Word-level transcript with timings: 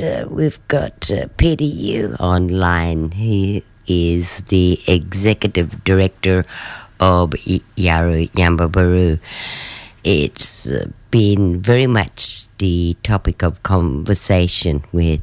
uh, 0.00 0.26
we've 0.30 0.58
got 0.68 1.10
uh, 1.10 1.26
Peter 1.36 1.64
Yu 1.64 2.14
online. 2.20 3.12
He 3.12 3.64
is 3.86 4.42
the 4.44 4.80
executive 4.86 5.84
director 5.84 6.44
of 7.00 7.30
Yawuru 7.76 8.30
Nyambaburu. 8.30 9.18
It's 10.04 10.70
been 11.10 11.60
very 11.60 11.86
much 11.86 12.48
the 12.58 12.96
topic 13.02 13.42
of 13.42 13.62
conversation 13.62 14.84
with 14.92 15.22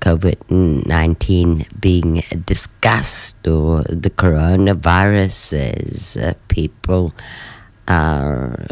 COVID 0.00 0.50
19 0.50 1.66
being 1.80 2.22
discussed 2.44 3.46
or 3.46 3.82
the 3.84 4.10
coronavirus 4.10 5.54
as 5.78 6.16
uh, 6.16 6.34
people 6.48 7.14
are 7.86 8.66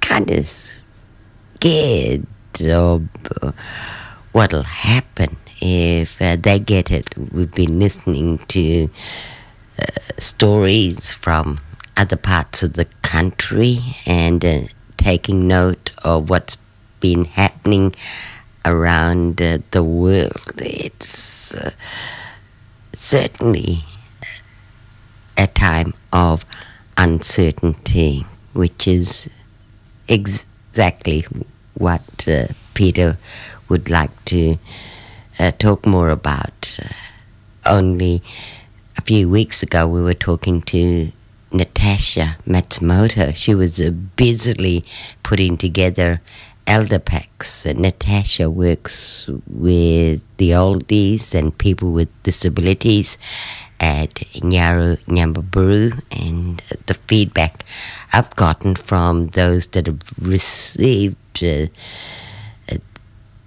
kind 0.00 0.30
of 0.30 0.46
scared 0.46 2.26
uh, 2.62 2.98
what'll 4.32 4.62
happen 4.62 5.36
if 5.60 6.20
uh, 6.20 6.36
they 6.36 6.58
get 6.58 6.90
it. 6.90 7.16
We've 7.16 7.54
been 7.54 7.78
listening 7.78 8.38
to 8.48 8.90
uh, 9.78 9.84
stories 10.18 11.10
from 11.10 11.60
other 11.96 12.16
parts 12.16 12.62
of 12.62 12.74
the 12.74 12.86
country 13.02 13.78
and 14.06 14.44
uh, 14.44 14.60
taking 14.96 15.46
note 15.46 15.92
of 16.02 16.30
what's 16.30 16.56
been 17.00 17.24
happening 17.24 17.94
around 18.64 19.40
uh, 19.40 19.58
the 19.70 19.84
world. 19.84 20.52
It's 20.58 21.54
uh, 21.54 21.70
certainly 22.94 23.84
a 25.36 25.46
time 25.46 25.94
of 26.12 26.44
uncertainty, 26.96 28.24
which 28.52 28.86
is 28.88 29.28
exactly 30.08 31.24
what 31.74 32.28
uh, 32.28 32.46
Peter 32.74 33.16
would 33.68 33.90
like 33.90 34.24
to 34.26 34.58
uh, 35.38 35.52
talk 35.58 35.86
more 35.86 36.10
about. 36.10 36.78
Uh, 36.82 36.88
only 37.66 38.22
a 38.96 39.02
few 39.02 39.28
weeks 39.28 39.62
ago, 39.62 39.86
we 39.86 40.02
were 40.02 40.14
talking 40.14 40.62
to 40.62 41.10
Natasha 41.52 42.36
Matsumoto. 42.46 43.34
She 43.34 43.54
was 43.54 43.80
uh, 43.80 43.90
busily 44.16 44.84
putting 45.22 45.56
together 45.56 46.20
elder 46.66 46.98
packs. 46.98 47.66
Natasha 47.66 48.48
works 48.50 49.28
with 49.48 50.22
the 50.38 50.50
oldies 50.50 51.34
and 51.34 51.56
people 51.56 51.92
with 51.92 52.08
disabilities 52.22 53.18
at 53.80 54.14
Yawuru 54.14 54.98
Nyambaburu 55.04 56.00
and 56.10 56.58
the 56.86 56.94
feedback 56.94 57.64
I've 58.12 58.34
gotten 58.36 58.76
from 58.76 59.28
those 59.28 59.66
that 59.68 59.86
have 59.86 60.00
received 60.18 61.16
uh, 61.16 61.20
uh, 61.20 61.23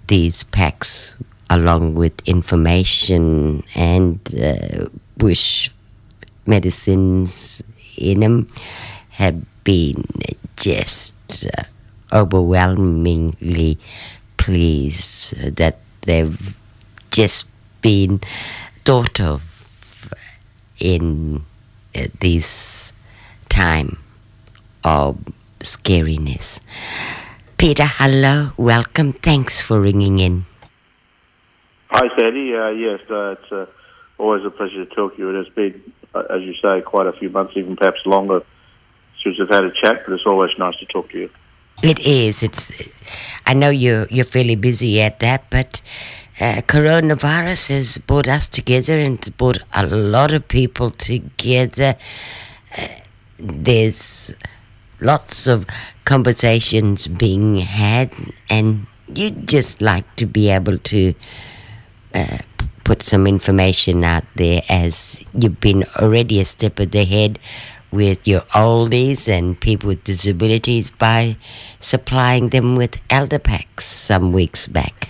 these 0.08 0.42
packs 0.44 1.14
along 1.50 1.94
with 1.94 2.26
information 2.28 3.62
and 3.76 4.18
uh, 4.34 4.86
bush 5.16 5.70
medicines 6.46 7.62
in 7.96 8.20
them 8.20 8.48
have 9.10 9.36
been 9.64 10.02
just 10.56 11.46
uh, 11.46 11.62
overwhelmingly 12.12 13.78
pleased 14.36 15.36
that 15.56 15.78
they've 16.02 16.56
just 17.10 17.46
been 17.82 18.18
thought 18.84 19.20
of 19.20 20.12
in 20.80 21.44
uh, 21.94 22.06
this 22.20 22.92
time 23.48 23.98
of 24.84 25.18
scariness. 25.60 26.60
Peter, 27.58 27.86
hello, 27.86 28.52
welcome. 28.56 29.12
Thanks 29.12 29.60
for 29.60 29.80
ringing 29.80 30.20
in. 30.20 30.44
Hi, 31.88 32.06
Sandy. 32.16 32.54
Uh, 32.54 32.68
yes, 32.68 33.00
uh, 33.10 33.32
it's 33.32 33.50
uh, 33.50 33.66
always 34.16 34.44
a 34.44 34.50
pleasure 34.50 34.84
to 34.84 34.94
talk 34.94 35.16
to 35.16 35.18
you. 35.18 35.30
It 35.30 35.44
has 35.44 35.52
been, 35.54 35.92
uh, 36.14 36.22
as 36.30 36.42
you 36.42 36.54
say, 36.62 36.82
quite 36.82 37.08
a 37.08 37.12
few 37.12 37.30
months, 37.30 37.54
even 37.56 37.74
perhaps 37.74 37.98
longer, 38.06 38.44
since 39.24 39.40
we've 39.40 39.48
had 39.48 39.64
a 39.64 39.72
chat. 39.72 40.04
But 40.06 40.14
it's 40.14 40.22
always 40.24 40.52
nice 40.56 40.76
to 40.76 40.86
talk 40.86 41.10
to 41.10 41.18
you. 41.18 41.30
It 41.82 41.98
is. 41.98 42.44
It's. 42.44 42.70
I 43.44 43.54
know 43.54 43.70
you're 43.70 44.06
you're 44.08 44.24
fairly 44.24 44.54
busy 44.54 45.02
at 45.02 45.18
that, 45.18 45.50
but 45.50 45.82
uh, 46.40 46.62
coronavirus 46.68 47.70
has 47.70 47.98
brought 47.98 48.28
us 48.28 48.46
together 48.46 48.96
and 48.96 49.36
brought 49.36 49.58
a 49.74 49.84
lot 49.84 50.32
of 50.32 50.46
people 50.46 50.92
together. 50.92 51.96
Uh, 52.78 52.86
there's 53.36 54.36
lots 55.00 55.46
of 55.46 55.66
conversations 56.04 57.06
being 57.06 57.56
had, 57.56 58.12
and 58.50 58.86
you'd 59.08 59.46
just 59.46 59.80
like 59.80 60.16
to 60.16 60.26
be 60.26 60.50
able 60.50 60.78
to 60.78 61.14
uh, 62.14 62.38
put 62.84 63.02
some 63.02 63.26
information 63.26 64.04
out 64.04 64.24
there 64.36 64.62
as 64.68 65.24
you've 65.34 65.60
been 65.60 65.84
already 66.00 66.40
a 66.40 66.44
step 66.44 66.78
ahead 66.80 67.38
with 67.90 68.28
your 68.28 68.40
oldies 68.52 69.28
and 69.28 69.58
people 69.60 69.88
with 69.88 70.04
disabilities 70.04 70.90
by 70.90 71.36
supplying 71.80 72.50
them 72.50 72.76
with 72.76 72.98
elder 73.10 73.38
packs 73.38 73.84
some 73.86 74.32
weeks 74.32 74.66
back. 74.66 75.08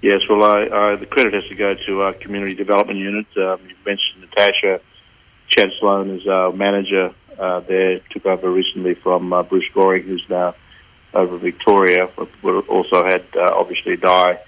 Yes, 0.00 0.20
well, 0.28 0.44
I, 0.44 0.66
I, 0.66 0.96
the 0.96 1.06
credit 1.06 1.32
has 1.32 1.44
to 1.48 1.54
go 1.54 1.74
to 1.86 2.02
our 2.02 2.12
community 2.12 2.54
development 2.54 2.98
unit. 2.98 3.26
Um, 3.36 3.58
you 3.66 3.74
mentioned 3.86 4.20
Natasha 4.20 4.80
Chan 5.48 5.72
Sloan 5.80 6.10
is 6.10 6.26
our 6.26 6.52
manager 6.52 7.14
uh, 7.38 7.60
there, 7.60 8.00
took 8.10 8.26
over 8.26 8.50
recently 8.50 8.94
from 8.94 9.32
uh, 9.32 9.42
Bruce 9.42 9.68
Goring, 9.72 10.04
who's 10.04 10.24
now 10.28 10.54
over 11.14 11.36
Victoria. 11.36 12.08
We 12.42 12.52
also 12.52 13.04
had, 13.04 13.24
uh, 13.36 13.54
obviously, 13.56 13.96
Di 13.96 14.38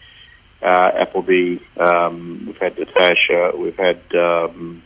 uh, 0.63 0.91
Appleby. 0.95 1.59
Um, 1.77 2.45
we've 2.47 2.59
had 2.59 2.79
Natasha. 2.79 3.53
We've 3.57 3.77
had 3.77 4.01
um, 4.15 4.83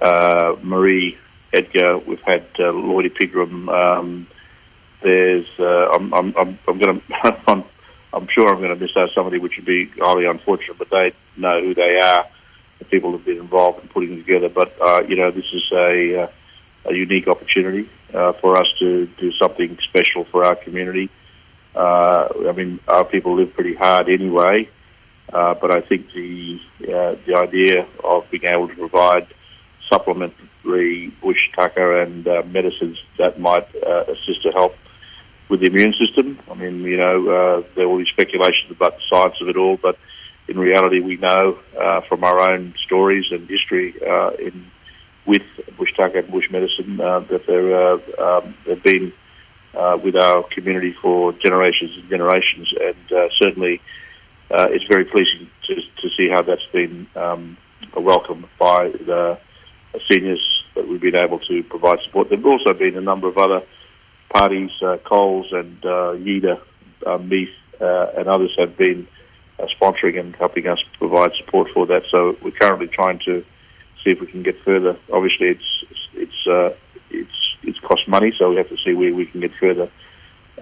uh, 0.00 0.56
Marie 0.62 1.18
Edgar. 1.52 1.98
We've 1.98 2.22
had 2.22 2.44
uh, 2.58 2.72
Lloydie 2.72 3.10
Pigram. 3.10 3.68
Um, 3.68 4.26
there's 5.02 5.46
I'm 5.58 6.12
I'm 6.12 6.34
I'm, 6.36 6.58
I'm 6.68 6.78
going 6.78 7.00
to 7.08 7.36
I'm, 7.46 7.64
I'm 8.12 8.26
sure 8.28 8.52
I'm 8.52 8.58
going 8.60 8.76
to 8.76 8.80
miss 8.80 8.96
out 8.96 9.10
somebody, 9.10 9.38
which 9.38 9.56
would 9.56 9.64
be 9.64 9.86
highly 9.86 10.26
unfortunate. 10.26 10.78
But 10.78 10.90
they 10.90 11.12
know 11.36 11.60
who 11.60 11.74
they 11.74 12.00
are. 12.00 12.26
The 12.78 12.84
people 12.84 13.12
have 13.12 13.24
been 13.24 13.38
involved 13.38 13.82
in 13.82 13.88
putting 13.88 14.16
together. 14.16 14.48
But 14.48 14.76
you 15.08 15.16
know, 15.16 15.30
this 15.30 15.52
is 15.52 15.68
a 15.72 16.28
a 16.84 16.94
unique 16.94 17.28
opportunity 17.28 17.88
uh, 18.14 18.32
for 18.32 18.56
us 18.56 18.72
to 18.78 19.06
do 19.06 19.32
something 19.32 19.78
special 19.82 20.24
for 20.24 20.44
our 20.44 20.56
community. 20.56 21.10
Uh, 21.74 22.28
I 22.48 22.52
mean, 22.52 22.80
our 22.88 23.04
people 23.04 23.34
live 23.34 23.54
pretty 23.54 23.74
hard 23.74 24.08
anyway, 24.08 24.68
uh, 25.32 25.54
but 25.54 25.70
I 25.70 25.80
think 25.80 26.12
the 26.12 26.60
uh, 26.82 27.14
the 27.26 27.34
idea 27.36 27.86
of 28.02 28.28
being 28.30 28.44
able 28.44 28.68
to 28.68 28.74
provide 28.74 29.26
supplementary 29.88 31.08
bush 31.22 31.50
tucker 31.52 32.00
and 32.00 32.26
uh, 32.26 32.42
medicines 32.50 33.02
that 33.18 33.38
might 33.38 33.68
uh, 33.84 34.04
assist 34.08 34.42
to 34.42 34.50
help 34.50 34.76
with 35.48 35.60
the 35.60 35.66
immune 35.66 35.92
system. 35.92 36.38
I 36.50 36.54
mean, 36.54 36.82
you 36.82 36.96
know, 36.96 37.62
there 37.74 37.88
will 37.88 37.98
be 37.98 38.06
speculations 38.06 38.70
about 38.70 38.96
the 38.96 39.02
science 39.08 39.40
of 39.40 39.48
it 39.48 39.56
all, 39.56 39.76
but 39.76 39.98
in 40.48 40.58
reality, 40.58 41.00
we 41.00 41.16
know 41.16 41.58
from 42.08 42.24
our 42.24 42.40
own 42.40 42.74
stories 42.76 43.30
and 43.30 43.48
history 43.48 43.94
in 44.38 44.70
with 45.26 45.42
bush 45.76 45.92
tucker 45.94 46.18
and 46.18 46.30
bush 46.30 46.50
medicine 46.50 47.00
uh, 47.00 47.20
that 47.20 47.46
there 47.46 47.74
uh, 47.74 47.98
um, 48.18 48.54
have 48.66 48.82
been 48.82 49.12
uh, 49.74 49.98
with 50.02 50.16
our 50.16 50.42
community 50.42 50.92
for 50.92 51.32
generations 51.32 51.96
and 51.96 52.08
generations, 52.08 52.72
and 52.80 53.32
certainly 53.36 53.80
it's 54.50 54.84
very 54.84 55.04
pleasing 55.04 55.48
to, 55.66 55.74
to 55.98 56.08
see 56.16 56.28
how 56.28 56.42
that's 56.42 56.66
been 56.72 57.06
um, 57.14 57.56
welcomed 57.96 58.46
by 58.58 58.88
the 58.88 59.38
seniors 60.08 60.64
that 60.74 60.86
we've 60.86 61.00
been 61.00 61.16
able 61.16 61.38
to 61.38 61.62
provide 61.64 62.00
support. 62.00 62.28
There 62.28 62.38
have 62.38 62.46
also 62.46 62.74
been 62.74 62.96
a 62.96 63.00
number 63.00 63.28
of 63.28 63.38
other 63.38 63.62
parties, 64.28 64.70
uh, 64.82 64.96
Coles 64.98 65.52
and 65.52 65.84
uh, 65.84 66.14
Yida, 66.14 66.60
uh, 67.04 67.18
Meath, 67.18 67.50
uh, 67.80 68.12
and 68.16 68.28
others 68.28 68.54
have 68.58 68.76
been 68.76 69.06
sponsoring 69.78 70.18
and 70.18 70.34
helping 70.36 70.66
us 70.66 70.78
provide 70.98 71.34
support 71.34 71.70
for 71.72 71.86
that. 71.86 72.04
So 72.10 72.36
we're 72.42 72.52
currently 72.52 72.88
trying 72.88 73.18
to 73.20 73.44
see 74.02 74.10
if 74.10 74.20
we 74.20 74.26
can 74.26 74.42
get 74.42 74.58
further. 74.60 74.96
Obviously, 75.12 75.48
it's 75.48 75.84
it's 76.14 76.46
uh, 76.46 76.74
it's 77.10 77.56
it's 77.62 77.78
cost 77.80 78.08
money, 78.08 78.32
so 78.36 78.50
we 78.50 78.56
have 78.56 78.68
to 78.68 78.76
see 78.78 78.94
where 78.94 79.14
we 79.14 79.26
can 79.26 79.40
get 79.40 79.54
further 79.54 79.90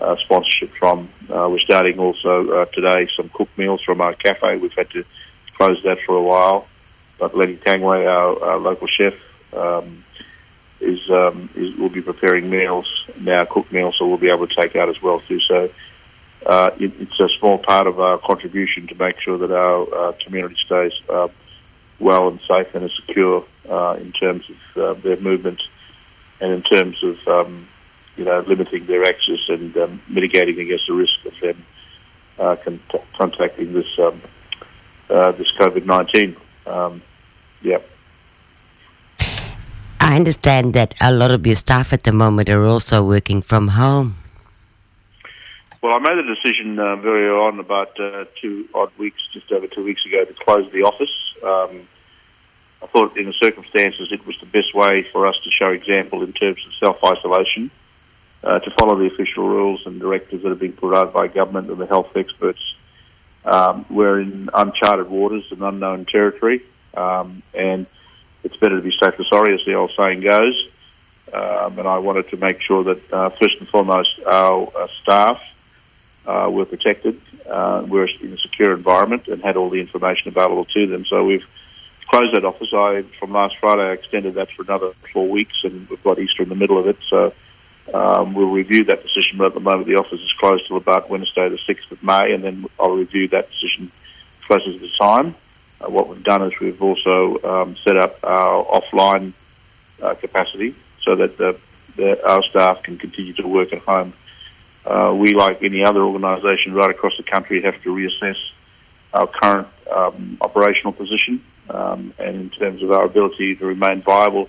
uh, 0.01 0.17
sponsorship 0.17 0.73
from. 0.75 1.09
Uh, 1.29 1.49
we're 1.51 1.59
starting 1.59 1.99
also 1.99 2.51
uh, 2.51 2.65
today 2.67 3.09
some 3.17 3.29
cooked 3.31 3.57
meals 3.59 3.83
from 3.83 4.01
our 4.01 4.15
cafe. 4.15 4.57
We've 4.57 4.73
had 4.73 4.91
to 4.91 5.05
close 5.57 5.83
that 5.85 6.01
for 6.01 6.17
a 6.17 6.23
while, 6.23 6.69
but 7.19 7.37
Lenny 7.37 7.57
Tangway, 7.57 8.07
our, 8.07 8.43
our 8.45 8.59
local 8.59 8.87
chef, 8.87 9.15
um, 9.53 10.05
is, 10.81 11.11
um, 11.11 11.51
is 11.55 11.75
will 11.77 11.89
be 11.89 12.01
preparing 12.01 12.49
meals 12.49 13.07
now, 13.19 13.45
cooked 13.45 13.73
meals, 13.73 13.97
so 13.99 14.07
we'll 14.07 14.19
be 14.19 14.29
able 14.31 14.47
to 14.47 14.55
take 14.55 14.77
out 14.77 14.89
as 14.89 15.01
well 15.03 15.21
too. 15.21 15.41
So. 15.41 15.71
Uh, 16.47 16.71
it, 16.79 16.93
it's 17.01 17.19
a 17.19 17.29
small 17.31 17.59
part 17.59 17.89
of 17.89 17.99
our 17.99 18.17
contribution 18.17 18.87
to 18.87 18.95
make 18.95 19.19
sure 19.19 19.37
that 19.37 19.51
our 19.51 19.93
uh, 19.93 20.13
community 20.21 20.55
stays 20.65 20.93
well 22.01 22.29
and 22.29 22.41
safe 22.43 22.75
and 22.75 22.91
secure 22.91 23.45
uh, 23.69 23.97
in 24.01 24.13
terms 24.13 24.49
of 24.51 24.83
uh, 24.83 24.95
their 25.01 25.17
movement 25.19 25.61
and 26.41 26.53
in 26.53 26.63
terms 26.63 27.03
of 27.03 27.27
um, 27.29 27.69
you 28.17 28.25
know 28.25 28.41
limiting 28.41 28.87
their 28.87 29.05
access 29.05 29.41
and 29.49 29.77
um, 29.77 30.01
mitigating 30.09 30.59
against 30.59 30.87
the 30.87 30.95
risk 30.95 31.25
of 31.25 31.35
them 31.41 31.65
uh, 32.39 32.57
con- 32.57 32.81
contacting 33.17 33.73
this 33.73 33.99
um, 33.99 34.21
uh, 35.11 35.33
this 35.33 35.51
COVID 35.53 35.85
nineteen. 35.85 36.37
Um, 36.67 37.03
yeah. 37.63 37.79
I 40.01 40.17
understand 40.17 40.75
that 40.75 40.95
a 41.03 41.13
lot 41.13 41.33
of 41.33 41.47
your 41.47 41.57
staff 41.57 41.93
at 41.93 42.05
the 42.05 42.13
moment 42.13 42.49
are 42.49 42.65
also 42.65 43.05
working 43.05 43.43
from 43.43 43.69
home. 43.69 44.15
Well, 45.83 45.95
I 45.95 45.99
made 45.99 46.19
a 46.19 46.35
decision 46.35 46.79
uh, 46.79 46.97
very 46.97 47.27
early 47.27 47.39
on, 47.39 47.61
about 47.61 47.99
uh, 48.01 48.25
two 48.41 48.69
odd 48.75 48.91
weeks, 48.99 49.21
just 49.33 49.53
over 49.53 49.67
two 49.67 49.85
weeks 49.85 50.05
ago, 50.07 50.25
to 50.25 50.35
close 50.35 50.71
the 50.73 50.83
office. 50.83 51.11
Um, 51.43 51.89
I 52.83 52.87
thought, 52.87 53.17
in 53.17 53.27
the 53.27 53.33
circumstances, 53.33 54.13
it 54.13 54.25
was 54.27 54.37
the 54.41 54.47
best 54.47 54.75
way 54.75 55.03
for 55.13 55.27
us 55.27 55.37
to 55.45 55.51
show 55.51 55.71
example 55.71 56.23
in 56.23 56.33
terms 56.33 56.65
of 56.67 56.73
self 56.79 57.05
isolation, 57.05 57.71
uh, 58.45 58.61
to 58.61 58.71
follow 58.79 58.97
the 58.97 59.07
official 59.07 59.49
rules 59.49 59.83
and 59.85 60.01
directives 60.01 60.43
that 60.43 60.51
have 60.51 60.61
been 60.61 60.73
put 60.73 60.95
out 60.95 61.13
by 61.13 61.27
government 61.27 61.71
and 61.71 61.81
the 61.81 61.87
health 61.87 62.17
experts. 62.17 62.61
Um, 63.45 63.87
we're 63.91 64.21
in 64.21 64.51
uncharted 64.55 65.09
waters 65.09 65.45
and 65.51 65.63
unknown 65.63 66.05
territory, 66.05 66.63
um, 66.95 67.43
and 67.53 67.87
it's 68.45 68.57
better 68.57 68.77
to 68.77 68.83
be 68.83 68.95
safe 69.03 69.17
than 69.17 69.27
sorry, 69.27 69.55
as 69.55 69.61
the 69.67 69.75
old 69.75 69.93
saying 69.99 70.21
goes. 70.21 70.69
Um, 71.33 71.79
and 71.79 71.89
I 71.89 71.99
wanted 71.99 72.31
to 72.31 72.37
make 72.37 72.61
sure 72.63 72.85
that, 72.85 73.13
uh, 73.13 73.31
first 73.31 73.57
and 73.59 73.69
foremost, 73.69 74.11
our 74.27 74.71
uh, 74.75 74.87
staff 75.03 75.41
uh, 76.29 76.49
were 76.51 76.67
protected, 76.67 77.19
uh, 77.49 77.83
were 77.89 78.07
in 78.21 78.35
a 78.35 78.39
secure 78.39 78.75
environment, 78.75 79.27
and 79.29 79.43
had 79.43 79.57
all 79.57 79.71
the 79.71 79.81
information 79.81 80.29
available 80.29 80.67
to 80.67 80.87
them. 80.87 81.05
So 81.07 81.25
we've 81.25 81.47
closed 82.09 82.35
that 82.35 82.45
office. 82.45 82.69
I 82.73 83.03
from 83.19 83.33
last 83.33 83.57
Friday 83.57 83.83
I 83.83 83.93
extended 83.93 84.35
that 84.35 84.51
for 84.53 84.63
another 84.63 84.93
four 85.13 85.27
weeks, 85.27 85.65
and 85.65 85.89
we've 85.89 86.05
got 86.05 86.19
Easter 86.19 86.43
in 86.43 86.51
the 86.51 86.55
middle 86.55 86.79
of 86.79 86.87
it. 86.87 86.99
So 87.09 87.33
um, 87.95 88.35
we'll 88.35 88.51
review 88.51 88.85
that 88.85 89.03
decision. 89.03 89.39
But 89.39 89.47
at 89.47 89.55
the 89.55 89.61
moment, 89.61 89.87
the 89.87 89.97
office 89.97 90.21
is 90.21 90.33
closed 90.39 90.67
till 90.69 90.77
about 90.77 91.09
Wednesday, 91.09 91.49
the 91.49 91.59
sixth 91.67 91.91
of 91.91 92.03
May, 92.03 92.35
and 92.35 92.45
then 92.45 92.67
I'll 92.79 92.97
review 92.97 93.29
that 93.29 93.51
decision 93.51 93.91
closer 94.47 94.73
to 94.73 94.79
the 94.79 94.91
time. 94.99 95.35
Uh, 95.81 95.91
what 95.91 96.09
we've 96.09 96.23
done 96.23 96.43
is 96.43 96.53
we've 96.61 96.83
also 96.83 97.43
um, 97.43 97.77
set 97.77 97.97
up 97.97 98.19
our 98.23 98.65
offline 98.65 99.33
uh, 100.03 100.15
capacity 100.15 100.75
so 101.01 101.17
that 101.17 101.39
the, 101.39 101.59
the, 101.97 102.23
our 102.29 102.43
staff 102.43 102.83
can 102.83 102.99
continue 102.99 103.33
to 103.33 103.47
work 103.47 103.73
at 103.73 103.79
home 103.81 104.13
uh, 104.89 105.15
we, 105.15 105.35
like 105.35 105.63
any 105.63 105.85
other 105.85 106.01
organisation 106.01 106.73
right 106.73 106.91
across 106.91 107.17
the 107.19 107.23
country, 107.23 107.61
have 107.63 107.81
to 107.83 107.95
reassess 107.95 108.37
our 109.13 109.27
current 109.27 109.69
um, 109.91 110.39
operational 110.41 110.93
position 110.93 111.43
um, 111.71 112.15
and 112.19 112.37
in 112.37 112.51
terms 112.51 112.83
of 112.83 112.91
our 112.91 113.05
ability 113.05 113.57
to 113.57 113.67
remain 113.67 114.01
viable 114.01 114.49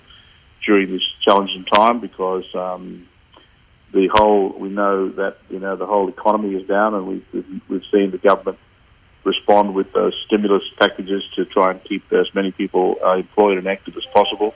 during 0.64 0.90
this 0.90 1.02
challenging 1.20 1.64
time 1.64 2.00
because 2.00 2.44
um, 2.54 3.06
the 3.92 4.08
whole, 4.08 4.50
we 4.50 4.68
know 4.68 5.08
that, 5.10 5.38
you 5.50 5.58
know, 5.58 5.76
the 5.76 5.86
whole 5.86 6.08
economy 6.08 6.54
is 6.54 6.66
down 6.66 6.94
and 6.94 7.06
we've, 7.06 7.62
we've, 7.68 7.84
seen 7.90 8.10
the 8.10 8.18
government 8.18 8.58
respond 9.24 9.74
with 9.74 9.92
those 9.92 10.14
stimulus 10.26 10.62
packages 10.78 11.22
to 11.34 11.44
try 11.44 11.72
and 11.72 11.84
keep 11.84 12.10
as 12.12 12.34
many 12.34 12.50
people 12.50 12.96
uh, 13.04 13.16
employed 13.16 13.58
and 13.58 13.66
active 13.66 13.96
as 13.96 14.06
possible. 14.06 14.54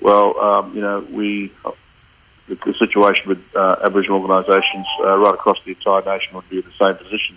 Well, 0.00 0.38
um, 0.38 0.74
you 0.74 0.80
know, 0.80 1.00
we 1.10 1.52
the, 2.54 2.72
the 2.72 2.74
situation 2.78 3.28
with 3.28 3.56
uh, 3.56 3.76
Aboriginal 3.82 4.20
organisations 4.20 4.86
uh, 5.00 5.16
right 5.18 5.34
across 5.34 5.58
the 5.64 5.72
entire 5.72 6.02
nation 6.02 6.34
would 6.34 6.48
be 6.48 6.58
in 6.58 6.64
the 6.64 6.72
same 6.72 6.96
position. 6.96 7.36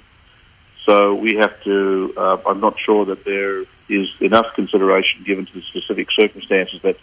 So 0.84 1.16
we 1.16 1.36
have 1.36 1.62
to. 1.64 2.14
Uh, 2.16 2.38
I'm 2.46 2.60
not 2.60 2.80
sure 2.80 3.06
that 3.06 3.26
there 3.26 3.64
is 3.90 4.14
enough 4.20 4.54
consideration 4.54 5.24
given 5.24 5.46
to 5.46 5.54
the 5.54 5.62
specific 5.62 6.12
circumstances 6.12 6.82
that 6.84 6.98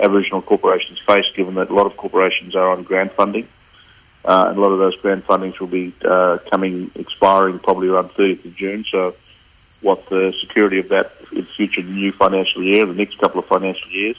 Aboriginal 0.00 0.42
corporations 0.42 0.98
face, 1.00 1.26
given 1.34 1.54
that 1.54 1.70
a 1.70 1.74
lot 1.74 1.86
of 1.86 1.96
corporations 1.96 2.54
are 2.56 2.70
on 2.70 2.82
grant 2.82 3.12
funding. 3.12 3.48
Uh, 4.24 4.46
and 4.48 4.58
a 4.58 4.60
lot 4.60 4.72
of 4.72 4.78
those 4.78 4.96
grant 4.96 5.26
fundings 5.26 5.58
will 5.60 5.68
be 5.68 5.92
uh, 6.04 6.38
coming 6.50 6.90
expiring 6.96 7.58
probably 7.58 7.88
around 7.88 8.10
30th 8.10 8.44
of 8.44 8.56
June. 8.56 8.84
So, 8.84 9.14
what 9.80 10.06
the 10.08 10.34
security 10.40 10.80
of 10.80 10.88
that 10.88 11.12
in 11.32 11.44
future 11.44 11.82
new 11.82 12.10
financial 12.10 12.62
year, 12.62 12.84
the 12.84 12.94
next 12.94 13.18
couple 13.18 13.38
of 13.38 13.46
financial 13.46 13.88
years, 13.90 14.16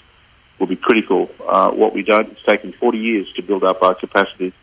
will 0.59 0.67
be 0.67 0.75
critical. 0.75 1.31
Uh, 1.47 1.71
what 1.71 1.93
we 1.93 2.03
don't, 2.03 2.29
it's 2.29 2.43
taken 2.43 2.71
40 2.71 2.97
years 2.97 3.31
to 3.33 3.41
build 3.41 3.63
up 3.63 3.81
our 3.81 3.95
capacity 3.95 4.53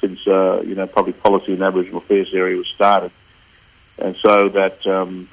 since, 0.00 0.26
uh, 0.26 0.62
you 0.64 0.74
know, 0.74 0.86
public 0.86 1.22
policy 1.22 1.52
in 1.52 1.58
the 1.58 1.64
Aboriginal 1.64 1.98
affairs 1.98 2.32
area 2.32 2.56
was 2.56 2.68
started. 2.68 3.10
And 3.98 4.16
so 4.16 4.48
that 4.50 4.86
um, 4.86 5.28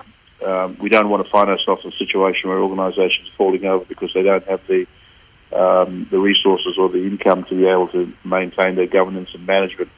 um, 0.46 0.78
we 0.80 0.90
don't 0.90 1.10
want 1.10 1.24
to 1.24 1.30
find 1.30 1.50
ourselves 1.50 1.86
in 1.86 1.92
a 1.92 1.96
situation 1.96 2.50
where 2.50 2.60
organisations 2.60 3.30
are 3.30 3.34
falling 3.34 3.66
over 3.66 3.86
because 3.86 4.14
they 4.14 4.24
don't 4.24 4.46
have 4.46 4.66
the 4.68 4.88
um, 5.52 6.08
the 6.12 6.20
resources 6.20 6.78
or 6.78 6.90
the 6.90 7.04
income 7.08 7.44
to 7.46 7.56
be 7.56 7.66
able 7.66 7.88
to 7.88 8.14
maintain 8.24 8.76
their 8.76 8.86
governance 8.86 9.34
and 9.34 9.48
management. 9.48 9.90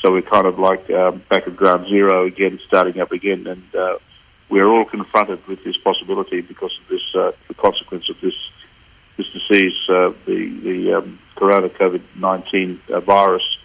So 0.00 0.10
we're 0.10 0.22
kind 0.22 0.48
of 0.48 0.58
like 0.58 0.90
um, 0.90 1.22
back 1.28 1.46
at 1.46 1.54
ground 1.54 1.88
zero 1.88 2.26
again, 2.26 2.58
starting 2.66 3.00
up 3.00 3.12
again, 3.12 3.46
and 3.46 3.74
uh, 3.74 3.98
we're 4.48 4.66
all 4.66 4.84
confronted 4.84 5.46
with 5.46 5.62
this 5.62 5.76
possibility 5.76 6.40
because 6.40 6.76
of 6.80 6.88
this, 6.88 7.14
uh, 7.14 7.30
the 7.46 7.54
consequence 7.54 8.08
of 8.08 8.20
this 8.20 8.34
this 9.20 9.32
disease, 9.32 9.76
uh, 9.88 10.12
the 10.26 10.48
the 10.60 10.94
um, 10.94 11.18
corona 11.36 11.68
COVID 11.68 12.02
nineteen 12.16 12.80
uh, 12.88 13.00
virus, 13.00 13.58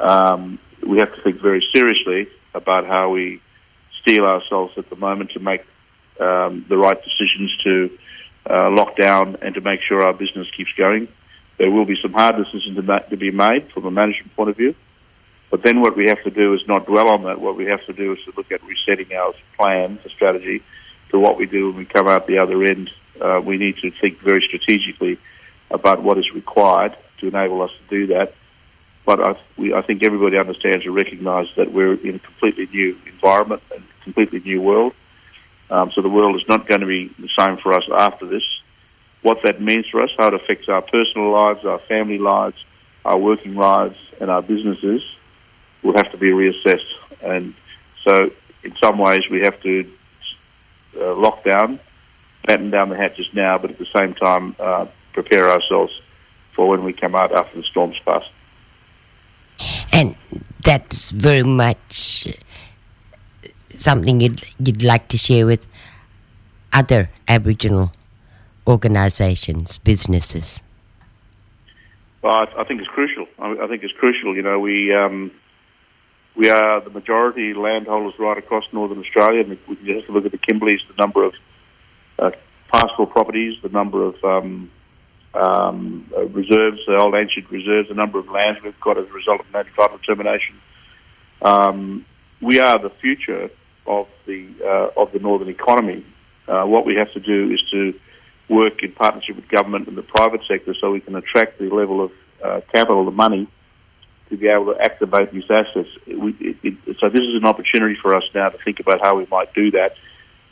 um, 0.00 0.58
we 0.82 0.98
have 0.98 1.14
to 1.14 1.20
think 1.22 1.36
very 1.40 1.64
seriously 1.72 2.28
about 2.54 2.86
how 2.86 3.10
we 3.10 3.40
steel 4.00 4.24
ourselves 4.24 4.76
at 4.76 4.90
the 4.90 4.96
moment 4.96 5.30
to 5.32 5.40
make 5.40 5.64
um, 6.20 6.64
the 6.68 6.76
right 6.76 7.00
decisions 7.02 7.56
to 7.58 7.98
uh, 8.50 8.70
lock 8.70 8.96
down 8.96 9.36
and 9.42 9.54
to 9.54 9.60
make 9.60 9.80
sure 9.80 10.02
our 10.02 10.12
business 10.12 10.50
keeps 10.50 10.72
going. 10.72 11.08
There 11.56 11.70
will 11.70 11.84
be 11.84 11.98
some 12.00 12.12
hard 12.12 12.36
decisions 12.36 12.76
to, 12.76 12.82
ma- 12.82 12.98
to 12.98 13.16
be 13.16 13.30
made 13.30 13.70
from 13.72 13.86
a 13.86 13.90
management 13.90 14.34
point 14.36 14.50
of 14.50 14.56
view. 14.56 14.74
But 15.50 15.62
then 15.62 15.80
what 15.80 15.96
we 15.96 16.06
have 16.06 16.22
to 16.24 16.30
do 16.30 16.52
is 16.54 16.66
not 16.66 16.86
dwell 16.86 17.08
on 17.08 17.22
that. 17.22 17.40
What 17.40 17.56
we 17.56 17.66
have 17.66 17.84
to 17.86 17.92
do 17.92 18.12
is 18.14 18.24
to 18.24 18.32
look 18.36 18.50
at 18.50 18.62
resetting 18.64 19.14
our 19.14 19.32
plan, 19.56 19.98
the 20.02 20.10
strategy, 20.10 20.62
to 21.10 21.18
what 21.18 21.36
we 21.38 21.46
do 21.46 21.68
when 21.68 21.76
we 21.76 21.84
come 21.84 22.08
out 22.08 22.26
the 22.26 22.38
other 22.38 22.62
end 22.64 22.90
uh, 23.20 23.40
we 23.44 23.58
need 23.58 23.78
to 23.78 23.90
think 23.90 24.18
very 24.18 24.42
strategically 24.42 25.18
about 25.70 26.02
what 26.02 26.18
is 26.18 26.32
required 26.32 26.96
to 27.18 27.28
enable 27.28 27.62
us 27.62 27.70
to 27.70 27.88
do 27.88 28.06
that. 28.08 28.34
But 29.04 29.20
I, 29.20 29.36
we, 29.56 29.74
I 29.74 29.82
think 29.82 30.02
everybody 30.02 30.38
understands 30.38 30.84
and 30.86 30.94
recognises 30.94 31.54
that 31.56 31.72
we're 31.72 31.94
in 31.94 32.16
a 32.16 32.18
completely 32.18 32.66
new 32.66 32.98
environment 33.06 33.62
and 33.74 33.84
completely 34.02 34.40
new 34.40 34.62
world. 34.62 34.94
Um, 35.70 35.90
so 35.90 36.00
the 36.00 36.08
world 36.08 36.36
is 36.36 36.48
not 36.48 36.66
going 36.66 36.80
to 36.80 36.86
be 36.86 37.08
the 37.18 37.28
same 37.28 37.56
for 37.56 37.72
us 37.74 37.84
after 37.90 38.26
this. 38.26 38.44
What 39.22 39.42
that 39.42 39.60
means 39.60 39.88
for 39.88 40.02
us, 40.02 40.10
how 40.16 40.28
it 40.28 40.34
affects 40.34 40.68
our 40.68 40.82
personal 40.82 41.30
lives, 41.30 41.64
our 41.64 41.78
family 41.78 42.18
lives, 42.18 42.62
our 43.04 43.16
working 43.16 43.54
lives, 43.54 43.98
and 44.20 44.30
our 44.30 44.42
businesses 44.42 45.02
will 45.82 45.94
have 45.94 46.10
to 46.12 46.18
be 46.18 46.30
reassessed. 46.30 46.92
And 47.22 47.54
so, 48.02 48.30
in 48.62 48.76
some 48.76 48.98
ways, 48.98 49.28
we 49.28 49.40
have 49.40 49.60
to 49.62 49.90
uh, 50.98 51.14
lock 51.14 51.44
down 51.44 51.80
batten 52.44 52.70
down 52.70 52.88
the 52.88 52.96
hatches 52.96 53.28
now, 53.32 53.58
but 53.58 53.70
at 53.70 53.78
the 53.78 53.86
same 53.86 54.14
time 54.14 54.54
uh, 54.58 54.86
prepare 55.12 55.50
ourselves 55.50 56.00
for 56.52 56.68
when 56.68 56.84
we 56.84 56.92
come 56.92 57.14
out 57.14 57.32
after 57.32 57.56
the 57.56 57.64
storms 57.64 57.98
pass. 58.00 58.24
And 59.92 60.16
that's 60.62 61.10
very 61.10 61.42
much 61.42 62.26
something 63.70 64.20
you'd, 64.20 64.42
you'd 64.58 64.82
like 64.82 65.08
to 65.08 65.18
share 65.18 65.46
with 65.46 65.66
other 66.72 67.10
Aboriginal 67.28 67.92
organisations, 68.66 69.78
businesses. 69.78 70.60
Well, 72.22 72.32
I, 72.32 72.60
I, 72.60 72.64
think 72.64 72.80
it's 72.80 72.88
crucial. 72.88 73.26
I, 73.38 73.52
I, 73.52 73.66
think 73.66 73.82
it's 73.82 73.92
crucial. 73.92 74.34
You 74.34 74.42
know, 74.42 74.58
we 74.58 74.94
um, 74.94 75.30
we 76.34 76.48
are 76.48 76.80
the 76.80 76.90
majority 76.90 77.52
landholders 77.52 78.18
right 78.18 78.38
across 78.38 78.64
Northern 78.72 78.98
Australia, 78.98 79.40
and 79.40 79.58
we 79.68 79.76
can 79.76 79.86
just 79.86 80.08
look 80.08 80.24
at 80.24 80.32
the 80.32 80.38
Kimberleys, 80.38 80.80
the 80.88 80.94
number 80.96 81.22
of 81.22 81.34
uh, 82.18 82.30
pastoral 82.70 83.06
properties, 83.06 83.60
the 83.62 83.68
number 83.68 84.02
of 84.04 84.22
um, 84.24 84.70
um, 85.34 86.10
uh, 86.16 86.24
reserves, 86.26 86.80
the 86.86 86.96
old 86.96 87.14
ancient 87.14 87.50
reserves, 87.50 87.88
the 87.88 87.94
number 87.94 88.18
of 88.18 88.28
lands 88.28 88.62
we've 88.62 88.78
got 88.80 88.98
as 88.98 89.08
a 89.08 89.12
result 89.12 89.40
of 89.40 89.52
native 89.52 89.74
title 89.74 89.98
determination. 89.98 90.60
Um, 91.42 92.04
we 92.40 92.60
are 92.60 92.78
the 92.78 92.90
future 92.90 93.50
of 93.86 94.08
the 94.26 94.48
uh, 94.64 95.00
of 95.00 95.12
the 95.12 95.18
northern 95.18 95.48
economy. 95.48 96.04
Uh, 96.46 96.64
what 96.64 96.84
we 96.84 96.96
have 96.96 97.12
to 97.12 97.20
do 97.20 97.50
is 97.50 97.62
to 97.70 97.98
work 98.48 98.82
in 98.82 98.92
partnership 98.92 99.36
with 99.36 99.48
government 99.48 99.88
and 99.88 99.96
the 99.96 100.02
private 100.02 100.42
sector, 100.46 100.74
so 100.74 100.92
we 100.92 101.00
can 101.00 101.16
attract 101.16 101.58
the 101.58 101.70
level 101.70 102.02
of 102.02 102.12
uh, 102.42 102.60
capital, 102.72 103.04
the 103.04 103.10
money, 103.10 103.48
to 104.28 104.36
be 104.36 104.48
able 104.48 104.74
to 104.74 104.80
activate 104.80 105.32
these 105.32 105.50
assets. 105.50 105.88
It, 106.06 106.56
it, 106.62 106.76
it, 106.86 106.96
so 106.98 107.08
this 107.08 107.22
is 107.22 107.34
an 107.34 107.44
opportunity 107.44 107.94
for 107.94 108.14
us 108.14 108.24
now 108.34 108.50
to 108.50 108.58
think 108.58 108.80
about 108.80 109.00
how 109.00 109.16
we 109.16 109.26
might 109.30 109.54
do 109.54 109.70
that 109.72 109.96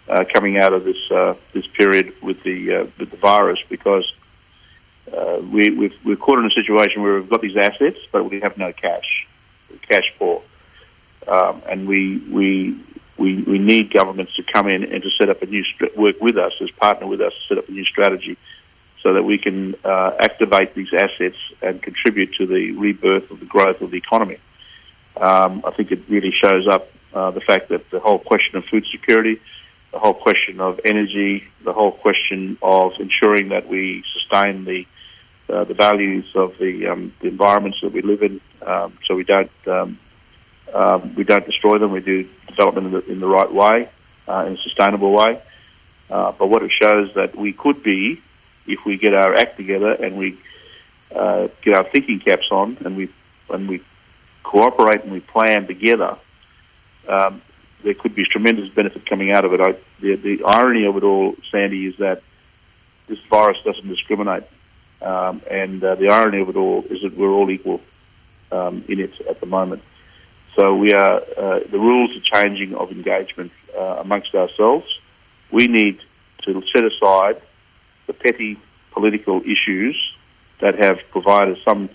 uh, 0.09 0.25
coming 0.33 0.59
out 0.59 0.73
of 0.73 0.85
this 0.85 1.11
uh, 1.11 1.35
this 1.53 1.67
period 1.67 2.13
with 2.23 2.43
the 2.43 2.75
uh, 2.75 2.87
with 2.99 3.11
the 3.11 3.17
virus 3.17 3.61
because 3.69 4.13
uh, 5.17 5.41
we 5.51 5.71
we've, 5.71 5.99
we're 6.05 6.17
caught 6.17 6.39
in 6.39 6.47
a 6.47 6.51
situation 6.51 7.03
where 7.03 7.15
we've 7.15 7.31
got 7.31 7.41
these 7.41 7.57
assets 7.57 7.99
but 8.11 8.25
we 8.25 8.41
have 8.41 8.57
no 8.59 8.73
cash, 8.73 9.27
cash 9.89 10.13
poor, 10.19 10.43
um, 11.29 11.63
and 11.69 11.87
we 11.87 12.19
we. 12.19 12.79
We, 13.19 13.43
we 13.43 13.59
need 13.59 13.93
governments 13.93 14.35
to 14.37 14.43
come 14.43 14.69
in 14.69 14.83
and 14.85 15.01
to 15.03 15.11
set 15.11 15.29
up 15.29 15.43
a 15.43 15.47
new 15.47 15.63
work 15.95 16.21
with 16.21 16.39
us 16.39 16.55
as 16.61 16.71
partner 16.73 17.07
with 17.07 17.21
us 17.21 17.33
to 17.35 17.41
set 17.47 17.59
up 17.59 17.69
a 17.69 17.71
new 17.71 17.85
strategy 17.85 18.37
so 19.03 19.13
that 19.15 19.23
we 19.23 19.37
can 19.37 19.75
uh, 19.85 20.13
activate 20.19 20.75
these 20.75 20.93
assets 20.93 21.37
and 21.61 21.83
contribute 21.83 22.35
to 22.35 22.47
the 22.47 22.73
rebirth 22.73 23.31
of 23.31 23.41
the 23.41 23.47
growth 23.47 23.81
of 23.81 23.91
the 23.91 23.99
economy. 23.99 24.39
Um, 25.17 25.63
I 25.67 25.71
think 25.73 25.93
it 25.93 26.01
really 26.09 26.31
shows 26.31 26.67
up 26.67 26.89
uh, 27.13 27.31
the 27.33 27.41
fact 27.41 27.69
that 27.69 27.91
the 27.91 28.01
whole 28.01 28.19
question 28.19 28.57
of 28.57 28.65
food 28.65 28.87
security, 28.87 29.41
the 29.93 29.99
whole 29.99 30.15
question 30.15 30.61
of 30.61 30.81
energy, 30.85 31.47
the 31.63 31.73
whole 31.73 31.93
question 31.93 32.57
of 32.63 32.99
ensuring 32.99 33.51
that 33.51 33.69
we 33.69 34.03
sustain 34.13 34.65
the 34.65 34.87
uh, 35.49 35.65
the 35.65 35.75
values 35.75 36.25
of 36.35 36.57
the, 36.59 36.87
um, 36.87 37.13
the 37.21 37.29
environments 37.29 37.81
that 37.83 37.93
we 37.93 38.01
live 38.01 38.23
in, 38.23 38.41
um, 38.65 38.97
so 39.05 39.15
we 39.15 39.25
don't 39.25 39.51
um, 39.67 39.99
um, 40.73 41.15
we 41.15 41.25
don't 41.25 41.45
destroy 41.45 41.79
them. 41.79 41.91
We 41.93 42.01
do 42.01 42.29
development 42.49 42.87
in 42.87 42.93
the, 42.93 43.13
in 43.13 43.21
the 43.21 43.27
right 43.27 43.53
way, 43.53 43.89
uh, 44.27 44.45
in 44.47 44.55
a 44.55 44.59
sustainable 44.59 45.13
way. 45.13 45.41
Uh, 46.11 46.33
but 46.33 46.49
what 46.49 46.63
it 46.63 46.73
shows 46.73 47.13
that 47.15 47.37
we 47.37 47.53
could 47.53 47.83
be, 47.83 48.21
if 48.67 48.85
we 48.85 48.97
get 48.97 49.15
our 49.15 49.35
act 49.35 49.57
together 49.57 49.93
and 49.93 50.17
we 50.17 50.39
uh, 51.15 51.49
get 51.63 51.75
our 51.75 51.85
thinking 51.85 52.21
caps 52.21 52.49
on 52.51 52.79
and 52.85 52.97
we 52.97 53.09
and 53.51 53.69
we 53.69 53.83
cooperate 54.43 55.03
and 55.03 55.13
we 55.13 55.21
plan 55.21 55.67
together, 55.67 56.17
um, 57.09 57.43
there 57.83 57.95
could 57.95 58.15
be 58.15 58.25
tremendous 58.25 58.69
benefit 58.69 59.07
coming 59.07 59.31
out 59.31 59.45
of 59.45 59.53
it. 59.53 59.61
I, 59.61 59.75
the, 60.01 60.15
the 60.17 60.45
irony 60.45 60.85
of 60.85 60.97
it 60.97 61.03
all, 61.03 61.37
Sandy, 61.51 61.87
is 61.87 61.97
that 61.97 62.23
this 63.07 63.19
virus 63.31 63.59
doesn't 63.65 63.89
discriminate. 63.89 64.45
Um, 65.01 65.43
and 65.51 65.83
uh, 65.83 65.97
the 65.97 66.11
irony 66.11 66.41
of 66.41 66.49
it 66.49 66.57
all 66.57 66.85
is 66.85 67.03
that 67.03 67.17
we're 67.17 67.33
all 67.33 67.51
equal 67.51 67.81
um, 68.53 68.85
in 68.89 69.01
it 69.01 69.21
at 69.23 69.41
the 69.41 69.47
moment. 69.47 69.83
So 70.55 70.77
we 70.77 70.93
are 70.93 71.23
uh, 71.37 71.61
the 71.71 71.79
rules 71.79 72.15
are 72.17 72.21
changing 72.21 72.75
of 72.75 72.93
engagement 72.93 73.53
uh, 73.77 73.97
amongst 74.01 74.35
ourselves. 74.35 74.87
We 75.51 75.67
need 75.67 76.01
to 76.43 76.63
set 76.73 76.85
aside 76.85 77.41
the 78.07 78.13
petty 78.13 78.59
political 78.93 79.43
issues 79.43 79.97
that 80.61 80.79
have 80.79 81.01
provided 81.11 81.59
some 81.65 81.89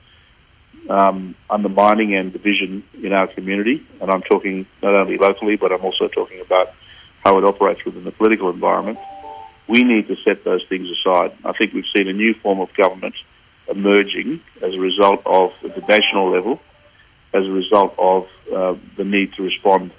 um, 0.90 1.36
undermining 1.50 2.16
and 2.16 2.32
division 2.32 2.84
in 3.02 3.14
our 3.14 3.28
community. 3.28 3.86
And 4.02 4.12
I'm 4.12 4.22
talking 4.22 4.66
not 4.82 4.94
only 4.94 5.18
locally, 5.18 5.56
but 5.56 5.72
I'm 5.72 5.84
also 5.84 6.08
talking 6.08 6.42
about 6.42 6.74
how 7.24 7.38
it 7.38 7.44
operates 7.44 7.84
within 7.86 8.04
the 8.04 8.12
political 8.12 8.50
environment. 8.50 9.00
We 9.68 9.84
need 9.84 10.08
to 10.08 10.16
set 10.18 10.44
those 10.44 10.64
things 10.66 10.90
aside. 10.90 11.34
I 11.44 11.52
think 11.52 11.74
we've 11.74 11.86
seen 11.94 12.08
a 12.08 12.14
new 12.14 12.34
form 12.34 12.60
of 12.60 12.74
government 12.74 13.16
emerging 13.68 14.40
as 14.62 14.74
a 14.74 14.80
result 14.80 15.22
of, 15.26 15.54
the 15.62 15.84
national 15.88 16.30
level, 16.30 16.62
as 17.34 17.46
a 17.46 17.52
result 17.52 17.94
of 17.98 18.28
uh, 18.54 18.76
the 18.96 19.04
need 19.04 19.34
to 19.34 19.44
respond 19.44 19.92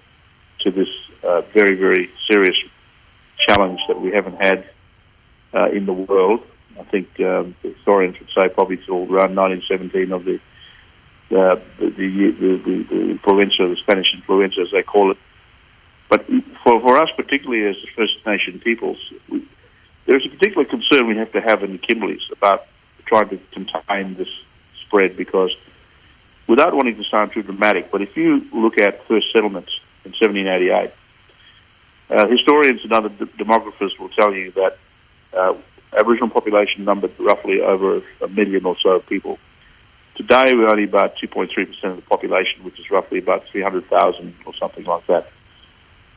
to 0.61 0.71
this 0.71 0.89
uh, 1.23 1.43
very, 1.53 1.75
very 1.75 2.11
serious 2.27 2.57
challenge 3.37 3.81
that 3.89 4.01
we 4.01 4.11
haven't 4.11 4.41
had 4.41 4.69
uh, 5.55 5.69
in 5.71 5.87
the 5.87 5.93
world. 5.93 6.43
I 6.79 6.85
think 6.85 7.21
um, 7.21 7.55
historians 7.63 8.19
would 8.19 8.31
say 8.31 8.49
probably 8.49 8.79
till 8.79 9.03
around 9.03 9.37
1917 9.37 10.13
of 10.13 10.25
the 10.25 10.41
uh, 11.31 11.57
the, 11.79 11.91
the, 11.91 12.31
the, 12.31 12.83
the 12.83 13.11
influenza, 13.11 13.69
the 13.69 13.77
Spanish 13.77 14.15
influenza, 14.15 14.63
as 14.63 14.71
they 14.71 14.83
call 14.83 15.11
it. 15.11 15.19
But 16.09 16.27
for, 16.63 16.81
for 16.81 16.97
us, 16.99 17.11
particularly 17.17 17.67
as 17.67 17.77
the 17.83 17.89
First 17.89 18.25
Nation 18.27 18.59
peoples, 18.61 19.13
we, 19.29 19.47
there's 20.07 20.25
a 20.25 20.31
particular 20.31 20.65
concern 20.65 21.07
we 21.07 21.17
have 21.19 21.33
to 21.33 21.41
have 21.41 21.63
in 21.63 21.73
the 21.73 21.79
Kimberleys 21.79 22.33
about 22.33 22.67
trying 23.05 23.29
to 23.29 23.39
contain 23.53 24.15
this 24.15 24.31
spread 24.81 25.17
because 25.17 25.55
without 26.47 26.75
wanting 26.75 26.97
to 26.97 27.05
sound 27.05 27.33
too 27.33 27.43
dramatic, 27.43 27.91
but 27.91 28.01
if 28.01 28.17
you 28.17 28.47
look 28.53 28.79
at 28.79 29.05
first 29.05 29.31
settlements 29.33 29.81
in 30.05 30.13
1788, 30.13 30.91
uh, 32.11 32.27
historians 32.27 32.83
and 32.85 32.93
other 32.93 33.11
demographers 33.11 33.99
will 33.99 34.09
tell 34.09 34.35
you 34.35 34.51
that 34.53 34.79
uh, 35.35 35.55
Aboriginal 35.95 36.31
population 36.31 36.85
numbered 36.85 37.13
roughly 37.19 37.61
over 37.61 38.03
a 38.23 38.29
million 38.29 38.65
or 38.65 38.77
so 38.79 39.01
people. 39.01 39.39
Today, 40.19 40.53
we're 40.53 40.69
only 40.69 40.83
about 40.83 41.17
2.3% 41.17 41.85
of 41.85 41.95
the 41.95 42.03
population, 42.03 42.65
which 42.65 42.81
is 42.81 42.91
roughly 42.91 43.21
about 43.21 43.47
300,000 43.47 44.35
or 44.47 44.55
something 44.55 44.85
like 44.85 45.07
that. 45.07 45.31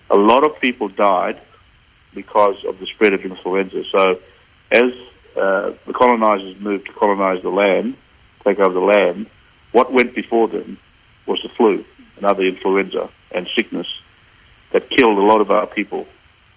A 0.09 0.15
lot 0.15 0.43
of 0.43 0.59
people 0.59 0.89
died 0.89 1.39
because 2.15 2.65
of 2.65 2.79
the 2.79 2.87
spread 2.87 3.13
of 3.13 3.23
influenza. 3.23 3.83
So, 3.83 4.19
as 4.71 4.91
uh, 5.37 5.73
the 5.85 5.93
colonisers 5.93 6.59
moved 6.59 6.87
to 6.87 6.93
colonise 6.93 7.43
the 7.43 7.51
land, 7.51 7.95
take 8.43 8.57
over 8.57 8.73
the 8.73 8.79
land, 8.79 9.27
what 9.71 9.93
went 9.93 10.15
before 10.15 10.47
them 10.47 10.79
was 11.27 11.43
the 11.43 11.49
flu, 11.49 11.85
another 12.17 12.41
influenza 12.41 13.07
and 13.31 13.47
sickness 13.49 14.01
that 14.71 14.89
killed 14.89 15.19
a 15.19 15.21
lot 15.21 15.41
of 15.41 15.51
our 15.51 15.67
people 15.67 16.07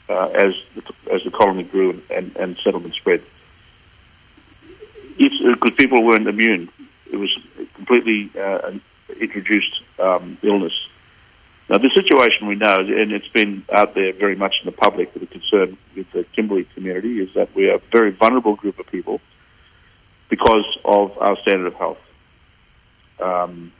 uh, 0.08 0.28
as 0.28 0.54
the, 0.74 1.12
as 1.12 1.22
the 1.24 1.30
colony 1.30 1.64
grew 1.64 1.90
and, 1.90 2.02
and, 2.10 2.36
and 2.36 2.56
settlement 2.56 2.94
spread. 2.94 3.22
Because 5.18 5.74
people 5.74 6.02
weren't 6.02 6.26
immune, 6.26 6.70
it 7.14 7.18
was 7.18 7.32
completely 7.74 8.30
uh, 8.38 8.72
introduced 9.20 9.82
um, 10.00 10.36
illness. 10.42 10.76
Now, 11.68 11.78
the 11.78 11.90
situation 11.90 12.48
we 12.48 12.56
know, 12.56 12.80
and 12.80 13.12
it's 13.12 13.28
been 13.28 13.64
out 13.72 13.94
there 13.94 14.12
very 14.12 14.34
much 14.34 14.60
in 14.60 14.66
the 14.66 14.76
public 14.86 15.14
a 15.14 15.26
concern 15.26 15.78
with 15.96 16.10
the 16.10 16.24
Kimberley 16.34 16.64
community, 16.74 17.20
is 17.20 17.32
that 17.34 17.54
we 17.54 17.70
are 17.70 17.76
a 17.76 17.82
very 17.92 18.10
vulnerable 18.10 18.56
group 18.56 18.78
of 18.80 18.86
people 18.86 19.20
because 20.28 20.66
of 20.84 21.16
our 21.18 21.36
standard 21.42 21.68
of 21.68 21.74
health. 21.74 22.02
Um, 23.20 23.72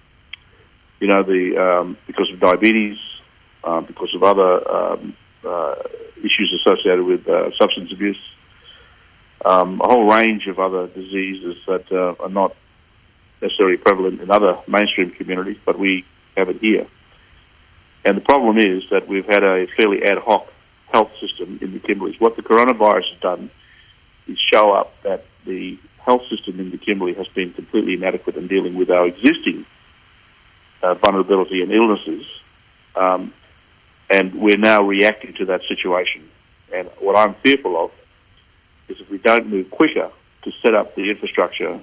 you 1.01 1.09
know, 1.09 1.23
the 1.25 1.59
um, 1.59 1.99
because 2.07 2.31
of 2.31 2.39
diabetes, 2.39 2.99
uh, 3.65 3.81
because 3.81 4.15
of 4.15 4.23
other 4.23 4.53
um, 4.79 5.17
uh, 5.45 5.75
issues 6.23 6.53
associated 6.61 7.05
with 7.05 7.29
uh, 7.29 7.51
substance 7.59 7.93
abuse, 7.93 8.23
um, 9.45 9.81
a 9.81 9.89
whole 9.89 10.07
range 10.09 10.47
of 10.47 10.59
other 10.59 10.87
diseases 10.87 11.57
that 11.67 11.91
uh, 11.93 12.15
are 12.23 12.31
not 12.31 12.55
necessarily 13.45 13.77
prevalent 13.77 14.21
in 14.21 14.31
other 14.31 14.59
mainstream 14.67 15.11
communities, 15.11 15.59
but 15.65 15.79
we 15.79 16.05
have 16.37 16.49
it 16.49 16.57
here. 16.61 16.87
And 18.05 18.17
the 18.17 18.23
problem 18.23 18.59
is 18.59 18.89
that 18.91 19.07
we've 19.07 19.27
had 19.27 19.45
a 19.45 19.67
fairly 19.67 20.03
ad 20.03 20.19
hoc 20.19 20.53
health 20.91 21.13
system 21.19 21.59
in 21.61 21.73
the 21.73 21.79
Kimberleys. 21.79 22.19
What 22.19 22.37
the 22.37 22.43
coronavirus 22.43 23.11
has 23.11 23.21
done 23.21 23.51
is 24.27 24.39
show 24.39 24.73
up 24.73 25.01
that 25.03 25.25
the 25.45 25.79
health 25.99 26.27
system 26.29 26.59
in 26.59 26.71
the 26.71 26.79
Kimberley 26.79 27.15
has 27.15 27.29
been 27.29 27.53
completely 27.53 27.95
inadequate 27.95 28.37
in 28.37 28.47
dealing 28.47 28.75
with 28.75 28.91
our 28.91 29.07
existing 29.07 29.67
uh, 30.83 30.95
vulnerability 30.95 31.63
and 31.63 31.71
illnesses. 31.71 32.27
Um, 32.97 33.33
and 34.09 34.35
we're 34.35 34.57
now 34.57 34.83
reacting 34.83 35.35
to 35.35 35.47
that 35.47 35.63
situation. 35.65 36.29
And 36.73 36.89
what 36.99 37.17
I'm 37.17 37.35
fearful 37.35 37.77
of 37.77 37.91
is 38.89 39.01
if 39.01 39.11
we 39.11 39.19
don't 39.19 39.49
move 39.49 39.71
quicker 39.71 40.11
to 40.43 40.53
set 40.63 40.75
up 40.75 40.95
the 40.95 41.11
infrastructure 41.11 41.81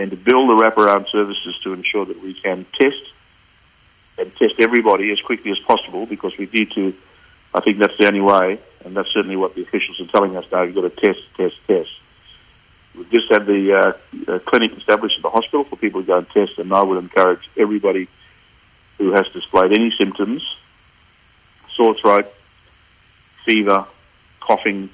and 0.00 0.10
to 0.10 0.16
build 0.16 0.48
the 0.48 0.54
wraparound 0.54 1.08
services 1.10 1.58
to 1.62 1.74
ensure 1.74 2.06
that 2.06 2.22
we 2.22 2.32
can 2.32 2.64
test 2.72 3.02
and 4.16 4.34
test 4.36 4.54
everybody 4.58 5.10
as 5.12 5.20
quickly 5.20 5.50
as 5.50 5.58
possible 5.58 6.06
because 6.06 6.36
we 6.38 6.48
need 6.52 6.70
to, 6.72 6.94
I 7.52 7.60
think 7.60 7.78
that's 7.78 7.96
the 7.98 8.06
only 8.06 8.22
way, 8.22 8.58
and 8.84 8.96
that's 8.96 9.10
certainly 9.10 9.36
what 9.36 9.54
the 9.54 9.62
officials 9.62 10.00
are 10.00 10.06
telling 10.06 10.36
us 10.36 10.46
now, 10.50 10.62
you've 10.62 10.74
got 10.74 10.82
to 10.82 10.90
test, 10.90 11.20
test, 11.36 11.56
test. 11.66 11.90
We've 12.96 13.10
just 13.10 13.30
had 13.30 13.46
the 13.46 13.72
uh, 13.72 13.92
uh, 14.26 14.38
clinic 14.40 14.76
established 14.76 15.18
at 15.18 15.22
the 15.22 15.30
hospital 15.30 15.64
for 15.64 15.76
people 15.76 16.00
to 16.00 16.06
go 16.06 16.18
and 16.18 16.28
test, 16.30 16.58
and 16.58 16.72
I 16.72 16.82
would 16.82 16.98
encourage 16.98 17.48
everybody 17.56 18.08
who 18.98 19.12
has 19.12 19.28
displayed 19.28 19.72
any 19.72 19.90
symptoms, 19.90 20.56
sore 21.74 21.94
throat, 21.94 22.26
fever, 23.44 23.86
coughing, 24.40 24.88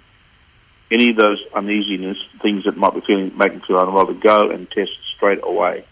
any 0.91 1.11
of 1.11 1.17
those 1.17 1.43
uneasiness, 1.55 2.19
things 2.41 2.65
that 2.65 2.77
might 2.77 2.95
be 2.95 3.01
feeling 3.01 3.37
making 3.37 3.61
feel 3.61 3.83
unwell, 3.83 4.07
to 4.07 4.15
go 4.15 4.51
and 4.51 4.71
test 4.71 4.93
straight 5.15 5.41
away. 5.43 5.85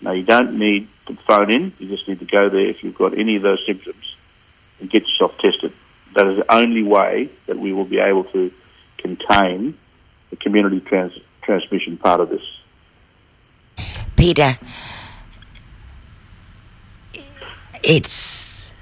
Now 0.00 0.12
you 0.12 0.22
don't 0.22 0.58
need 0.58 0.88
to 1.06 1.14
phone 1.14 1.50
in; 1.50 1.72
you 1.78 1.88
just 1.88 2.06
need 2.08 2.18
to 2.20 2.24
go 2.24 2.48
there 2.48 2.66
if 2.66 2.84
you've 2.84 2.94
got 2.94 3.16
any 3.16 3.36
of 3.36 3.42
those 3.42 3.64
symptoms 3.66 4.16
and 4.80 4.90
get 4.90 5.06
yourself 5.08 5.36
tested. 5.38 5.72
That 6.14 6.26
is 6.26 6.36
the 6.36 6.54
only 6.54 6.82
way 6.82 7.30
that 7.46 7.58
we 7.58 7.72
will 7.72 7.84
be 7.84 7.98
able 7.98 8.24
to 8.24 8.52
contain 8.98 9.76
the 10.30 10.36
community 10.36 10.80
trans- 10.80 11.18
transmission 11.42 11.96
part 11.96 12.20
of 12.20 12.28
this. 12.28 12.42
Peter, 14.16 14.58
it's 17.82 18.74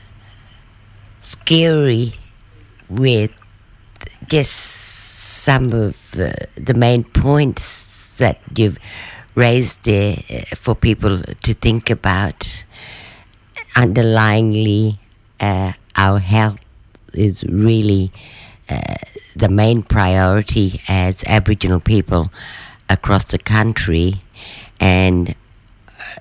scary 1.20 2.14
with 2.88 3.30
just 4.28 4.52
some 4.52 5.72
of 5.72 5.96
the 6.12 6.74
main 6.74 7.04
points 7.04 8.18
that 8.18 8.40
you've 8.56 8.78
raised 9.34 9.84
there 9.84 10.16
uh, 10.30 10.56
for 10.56 10.74
people 10.74 11.22
to 11.22 11.54
think 11.54 11.90
about. 11.90 12.64
Underlyingly, 13.74 14.98
uh, 15.40 15.72
our 15.96 16.18
health 16.18 16.60
is 17.12 17.44
really 17.44 18.10
uh, 18.70 18.94
the 19.36 19.48
main 19.48 19.82
priority 19.82 20.80
as 20.88 21.22
Aboriginal 21.24 21.80
people 21.80 22.30
across 22.88 23.24
the 23.24 23.38
country, 23.38 24.14
and 24.80 25.34
uh, 25.88 26.20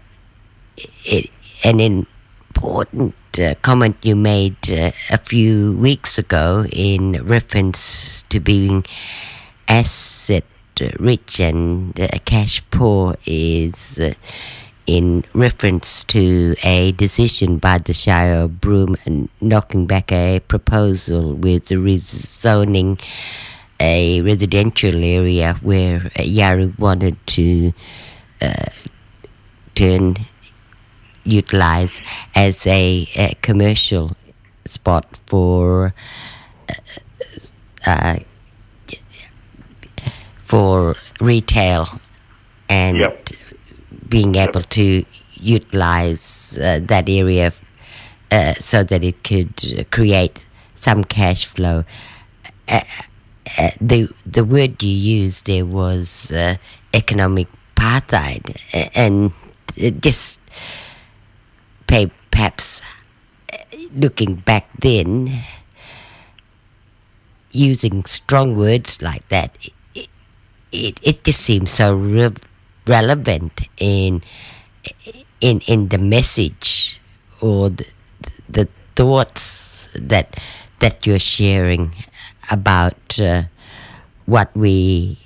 it, 1.06 1.32
an 1.64 1.80
important 1.80 3.16
uh, 3.40 3.56
comment 3.62 3.96
you 4.02 4.16
made 4.16 4.58
uh, 4.72 4.92
a 5.12 5.18
few 5.18 5.76
weeks 5.78 6.18
ago 6.18 6.66
in 6.72 7.24
reference 7.26 8.24
to 8.30 8.40
being 8.40 8.84
asset 9.68 10.44
rich 11.00 11.40
and 11.40 12.00
uh, 12.00 12.08
cash 12.26 12.62
poor 12.72 13.16
is 13.26 14.00
uh, 14.00 14.14
in 14.86 15.24
reference 15.34 16.04
to 16.04 16.56
a 16.64 16.92
decision 16.92 17.58
by 17.58 17.78
the 17.80 17.94
Shire 17.94 18.44
of 18.44 18.62
Broome 18.62 18.96
knocking 19.42 19.88
back 19.88 20.12
a 20.12 20.40
proposal 20.42 21.34
with 21.34 21.70
rezoning 21.70 23.00
a 23.80 24.22
residential 24.22 25.04
area 25.04 25.56
where 25.62 26.00
Yawuru 26.16 26.78
wanted 26.78 27.18
to 27.28 27.74
uh, 28.42 28.70
turn 29.74 30.16
utilize 31.26 32.02
as 32.36 32.66
a, 32.68 33.08
a 33.18 33.36
commercial 33.42 34.16
spot 34.66 35.20
for 35.28 35.94
uh, 36.70 36.74
uh, 37.88 38.18
for 40.44 40.96
retail 41.20 41.88
and 42.70 42.98
Yep. 42.98 43.30
being 44.10 44.36
able 44.36 44.62
to 44.62 45.06
utilize 45.36 46.58
uh, 46.62 46.80
that 46.84 47.10
area 47.10 47.52
uh, 48.32 48.54
so 48.54 48.84
that 48.84 49.04
it 49.04 49.24
could 49.24 49.88
create 49.92 50.46
some 50.76 51.04
cash 51.04 51.46
flow. 51.46 51.84
Uh, 52.68 52.82
uh, 53.60 53.70
the 53.82 54.10
the 54.26 54.44
word 54.44 54.82
you 54.82 54.90
used 55.24 55.46
there 55.48 55.66
was 55.66 56.32
uh, 56.32 56.56
economic 56.94 57.48
apartheid, 57.76 58.42
and 58.96 59.32
it 59.78 60.02
just 60.02 60.40
perhaps 61.88 62.82
uh, 63.54 63.58
looking 63.94 64.36
back 64.36 64.68
then, 64.80 65.30
using 67.52 68.04
strong 68.06 68.56
words 68.58 69.02
like 69.02 69.28
that, 69.30 69.56
it, 69.94 70.08
it, 70.72 71.00
it 71.04 71.24
just 71.24 71.42
seems 71.42 71.72
so 71.72 71.96
re- 71.96 72.34
relevant 72.88 73.68
in 73.78 74.22
in 75.42 75.60
in 75.68 75.90
the 75.90 75.98
message 75.98 77.02
or 77.42 77.70
the, 77.70 77.94
the 78.50 78.68
thoughts 78.96 79.90
that 79.96 80.40
that 80.80 81.06
you're 81.06 81.20
sharing 81.20 81.96
about 82.52 83.20
uh, 83.20 83.44
what 84.26 84.56
we 84.56 85.18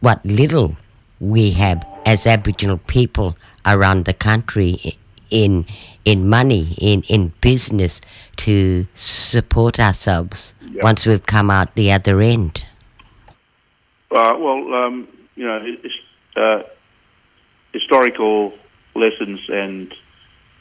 what 0.00 0.24
little 0.24 0.76
we 1.20 1.52
have 1.52 1.84
as 2.06 2.26
Aboriginal 2.26 2.78
people 2.78 3.36
around 3.66 4.04
the 4.04 4.12
country 4.12 4.98
in 5.34 5.66
in 6.04 6.28
money 6.28 6.76
in 6.80 7.02
in 7.08 7.32
business 7.40 8.00
to 8.36 8.86
support 8.94 9.80
ourselves 9.80 10.54
Yeah. 10.70 10.82
once 10.82 11.04
we've 11.06 11.26
come 11.26 11.50
out 11.50 11.74
the 11.74 11.90
other 11.92 12.20
end. 12.20 12.64
Uh, 14.10 14.34
well, 14.38 14.74
um, 14.74 15.08
you 15.34 15.44
know, 15.44 15.58
uh, 16.36 16.62
historical 17.72 18.54
lessons 18.94 19.40
and 19.48 19.92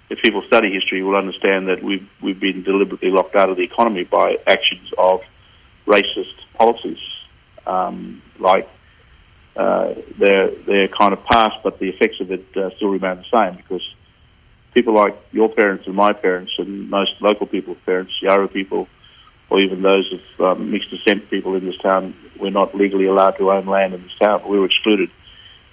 if 0.09 0.19
people 0.21 0.41
study 0.43 0.71
history 0.71 1.03
will 1.03 1.15
understand 1.15 1.67
that 1.67 1.83
we've 1.83 2.07
we've 2.21 2.39
been 2.39 2.63
deliberately 2.63 3.11
locked 3.11 3.35
out 3.35 3.49
of 3.49 3.57
the 3.57 3.63
economy 3.63 4.03
by 4.03 4.37
actions 4.47 4.91
of 4.97 5.21
racist 5.85 6.35
policies, 6.55 7.03
um, 7.67 8.21
like 8.39 8.67
uh, 9.55 9.93
they're 10.17 10.49
they're 10.67 10.87
kind 10.87 11.13
of 11.13 11.23
past, 11.25 11.57
but 11.63 11.79
the 11.79 11.89
effects 11.89 12.19
of 12.19 12.31
it 12.31 12.45
uh, 12.57 12.69
still 12.75 12.89
remain 12.89 13.17
the 13.17 13.29
same 13.31 13.55
because 13.55 13.85
people 14.73 14.93
like 14.93 15.15
your 15.31 15.49
parents 15.49 15.85
and 15.87 15.95
my 15.95 16.13
parents 16.13 16.53
and 16.57 16.89
most 16.89 17.21
local 17.21 17.45
people's 17.45 17.77
parents, 17.85 18.13
Yawuru 18.21 18.51
people, 18.51 18.87
or 19.49 19.59
even 19.59 19.81
those 19.81 20.11
of 20.11 20.41
um, 20.41 20.71
mixed 20.71 20.89
descent 20.89 21.29
people 21.29 21.55
in 21.55 21.65
this 21.65 21.77
town, 21.77 22.15
we're 22.39 22.49
not 22.49 22.73
legally 22.73 23.05
allowed 23.05 23.37
to 23.37 23.51
own 23.51 23.65
land 23.65 23.93
in 23.93 24.01
this 24.01 24.15
town. 24.15 24.41
We 24.47 24.59
were 24.59 24.65
excluded. 24.65 25.09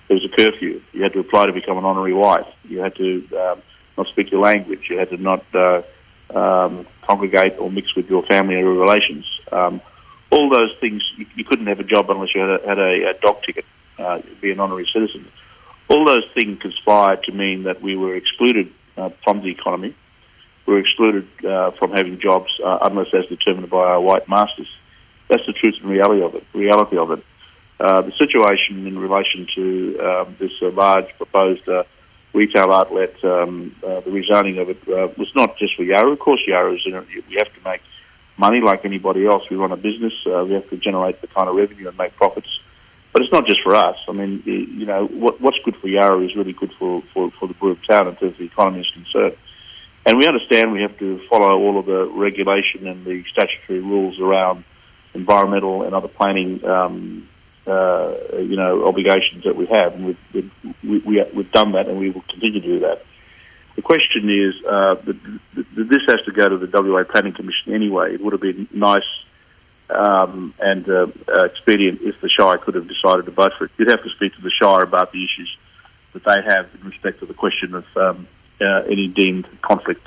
There 0.08 0.16
was 0.16 0.24
a 0.24 0.28
curfew. 0.28 0.82
You 0.92 1.02
had 1.02 1.12
to 1.14 1.20
apply 1.20 1.46
to 1.46 1.52
become 1.52 1.78
an 1.78 1.84
honorary 1.84 2.12
wife. 2.12 2.46
You 2.68 2.80
had 2.80 2.94
to 2.96 3.26
um, 3.36 3.62
not 3.96 4.08
speak 4.08 4.30
your 4.30 4.40
language. 4.40 4.90
You 4.90 4.98
had 4.98 5.10
to 5.10 5.16
not 5.16 5.44
uh, 5.54 5.82
um, 6.34 6.86
congregate 7.02 7.58
or 7.58 7.70
mix 7.70 7.94
with 7.94 8.10
your 8.10 8.22
family 8.22 8.60
or 8.60 8.72
relations. 8.72 9.40
Um, 9.50 9.80
all 10.30 10.48
those 10.48 10.74
things, 10.78 11.02
you, 11.16 11.26
you 11.34 11.44
couldn't 11.44 11.66
have 11.66 11.80
a 11.80 11.84
job 11.84 12.10
unless 12.10 12.34
you 12.34 12.40
had 12.40 12.60
a, 12.60 12.66
had 12.66 12.78
a, 12.78 13.10
a 13.10 13.14
dog 13.14 13.42
ticket, 13.42 13.64
uh, 13.98 14.20
be 14.40 14.50
an 14.50 14.60
honorary 14.60 14.86
citizen. 14.86 15.26
All 15.88 16.04
those 16.04 16.26
things 16.34 16.60
conspired 16.60 17.24
to 17.24 17.32
mean 17.32 17.64
that 17.64 17.80
we 17.80 17.96
were 17.96 18.14
excluded 18.14 18.72
from 19.24 19.40
the 19.42 19.48
economy. 19.48 19.94
We 20.66 20.74
were 20.74 20.80
excluded 20.80 21.26
uh, 21.44 21.72
from 21.72 21.90
having 21.92 22.18
jobs 22.18 22.50
uh, 22.62 22.78
unless 22.82 23.12
as 23.14 23.26
determined 23.26 23.70
by 23.70 23.84
our 23.92 24.00
white 24.00 24.28
masters. 24.28 24.68
That's 25.28 25.46
the 25.46 25.52
truth 25.52 25.76
and 25.80 25.90
reality 25.90 26.22
of 26.22 26.34
it. 26.34 26.44
Reality 26.52 26.96
of 26.96 27.10
it. 27.12 27.24
Uh, 27.78 28.02
the 28.02 28.12
situation 28.12 28.86
in 28.86 28.98
relation 28.98 29.46
to 29.54 29.98
um, 29.98 30.36
this 30.38 30.52
uh, 30.60 30.70
large 30.70 31.08
proposed 31.16 31.66
uh, 31.68 31.84
retail 32.32 32.72
outlet, 32.72 33.12
um, 33.24 33.74
uh, 33.84 34.00
the 34.00 34.10
rezoning 34.10 34.60
of 34.60 34.68
it 34.68 34.88
uh, 34.88 35.08
was 35.16 35.34
not 35.34 35.56
just 35.56 35.76
for 35.76 35.82
Yawuru. 35.82 36.12
Of 36.12 36.18
course, 36.18 36.42
Yawuru 36.46 36.76
is 36.76 36.82
in 36.86 36.94
it. 36.94 37.06
We 37.28 37.36
have 37.36 37.52
to 37.54 37.64
make 37.64 37.82
money 38.36 38.60
like 38.60 38.84
anybody 38.84 39.26
else. 39.26 39.48
We 39.48 39.56
run 39.56 39.72
a 39.72 39.76
business. 39.76 40.14
Uh, 40.26 40.44
we 40.46 40.54
have 40.54 40.68
to 40.70 40.76
generate 40.76 41.20
the 41.20 41.26
kind 41.26 41.48
of 41.48 41.56
revenue 41.56 41.88
and 41.88 41.96
make 41.96 42.14
profits. 42.16 42.60
But 43.12 43.22
it's 43.22 43.32
not 43.32 43.46
just 43.46 43.60
for 43.62 43.74
us. 43.74 43.96
I 44.08 44.12
mean, 44.12 44.42
you 44.44 44.86
know, 44.86 45.06
what, 45.06 45.40
what's 45.40 45.58
good 45.60 45.76
for 45.76 45.88
Yawuru 45.88 46.28
is 46.28 46.36
really 46.36 46.52
good 46.52 46.72
for, 46.72 47.02
for, 47.12 47.30
for 47.32 47.48
the 47.48 47.54
Broome 47.54 47.80
town 47.86 48.06
in 48.06 48.14
terms 48.16 48.32
of 48.32 48.38
the 48.38 48.44
economy 48.44 48.80
is 48.80 48.90
concerned. 48.90 49.36
And 50.06 50.16
we 50.16 50.26
understand 50.26 50.72
we 50.72 50.82
have 50.82 50.96
to 50.98 51.18
follow 51.28 51.58
all 51.58 51.78
of 51.78 51.86
the 51.86 52.06
regulation 52.06 52.86
and 52.86 53.04
the 53.04 53.24
statutory 53.24 53.80
rules 53.80 54.18
around 54.20 54.64
environmental 55.12 55.82
and 55.82 55.94
other 55.94 56.08
planning, 56.08 56.64
um, 56.64 57.28
uh, 57.66 58.14
you 58.38 58.56
know, 58.56 58.86
obligations 58.86 59.44
that 59.44 59.56
we 59.56 59.66
have. 59.66 59.94
And 59.94 60.06
we've, 60.06 60.52
we've, 60.82 61.04
we, 61.04 61.22
we've 61.34 61.52
done 61.52 61.72
that 61.72 61.88
and 61.88 61.98
we 61.98 62.10
will 62.10 62.22
continue 62.22 62.60
to 62.60 62.66
do 62.66 62.78
that. 62.80 63.04
The 63.76 63.82
question 63.82 64.30
is, 64.30 64.54
uh, 64.64 64.96
this 65.54 66.02
has 66.06 66.20
to 66.26 66.32
go 66.32 66.48
to 66.48 66.58
the 66.58 66.80
WA 66.80 67.04
Planning 67.04 67.32
Commission 67.32 67.72
anyway. 67.72 68.14
It 68.14 68.20
would 68.20 68.32
have 68.32 68.42
been 68.42 68.68
nice 68.72 69.24
um, 69.90 70.54
and 70.60 70.88
uh, 70.88 71.06
uh, 71.28 71.44
expedient 71.44 72.00
if 72.02 72.20
the 72.20 72.28
Shire 72.28 72.58
could 72.58 72.74
have 72.74 72.88
decided 72.88 73.24
to 73.26 73.30
vote 73.30 73.52
for 73.54 73.64
it. 73.64 73.70
You'd 73.78 73.88
have 73.88 74.02
to 74.02 74.10
speak 74.10 74.34
to 74.36 74.42
the 74.42 74.50
Shire 74.50 74.82
about 74.82 75.12
the 75.12 75.24
issues 75.24 75.56
that 76.12 76.24
they 76.24 76.42
have 76.42 76.68
in 76.80 76.88
respect 76.88 77.20
to 77.20 77.26
the 77.26 77.34
question 77.34 77.74
of 77.74 77.96
um, 77.96 78.28
uh, 78.60 78.82
any 78.88 79.08
deemed 79.08 79.46
conflict 79.62 80.06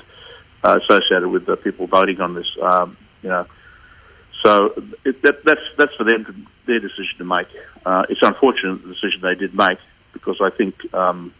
uh, 0.62 0.78
associated 0.82 1.28
with 1.28 1.46
the 1.46 1.56
people 1.56 1.86
voting 1.86 2.20
on 2.20 2.34
this. 2.34 2.56
Um, 2.60 2.96
you 3.22 3.28
know, 3.28 3.46
so 4.42 4.74
it, 5.04 5.22
that, 5.22 5.44
that's 5.44 5.62
that's 5.76 5.94
for 5.94 6.04
them 6.04 6.24
to, 6.24 6.34
their 6.66 6.80
decision 6.80 7.18
to 7.18 7.24
make. 7.24 7.48
Uh, 7.84 8.06
it's 8.08 8.22
unfortunate 8.22 8.82
the 8.82 8.94
decision 8.94 9.20
they 9.20 9.34
did 9.34 9.54
make 9.54 9.78
because 10.12 10.40
I 10.40 10.50
think 10.50 10.94
um, 10.94 11.34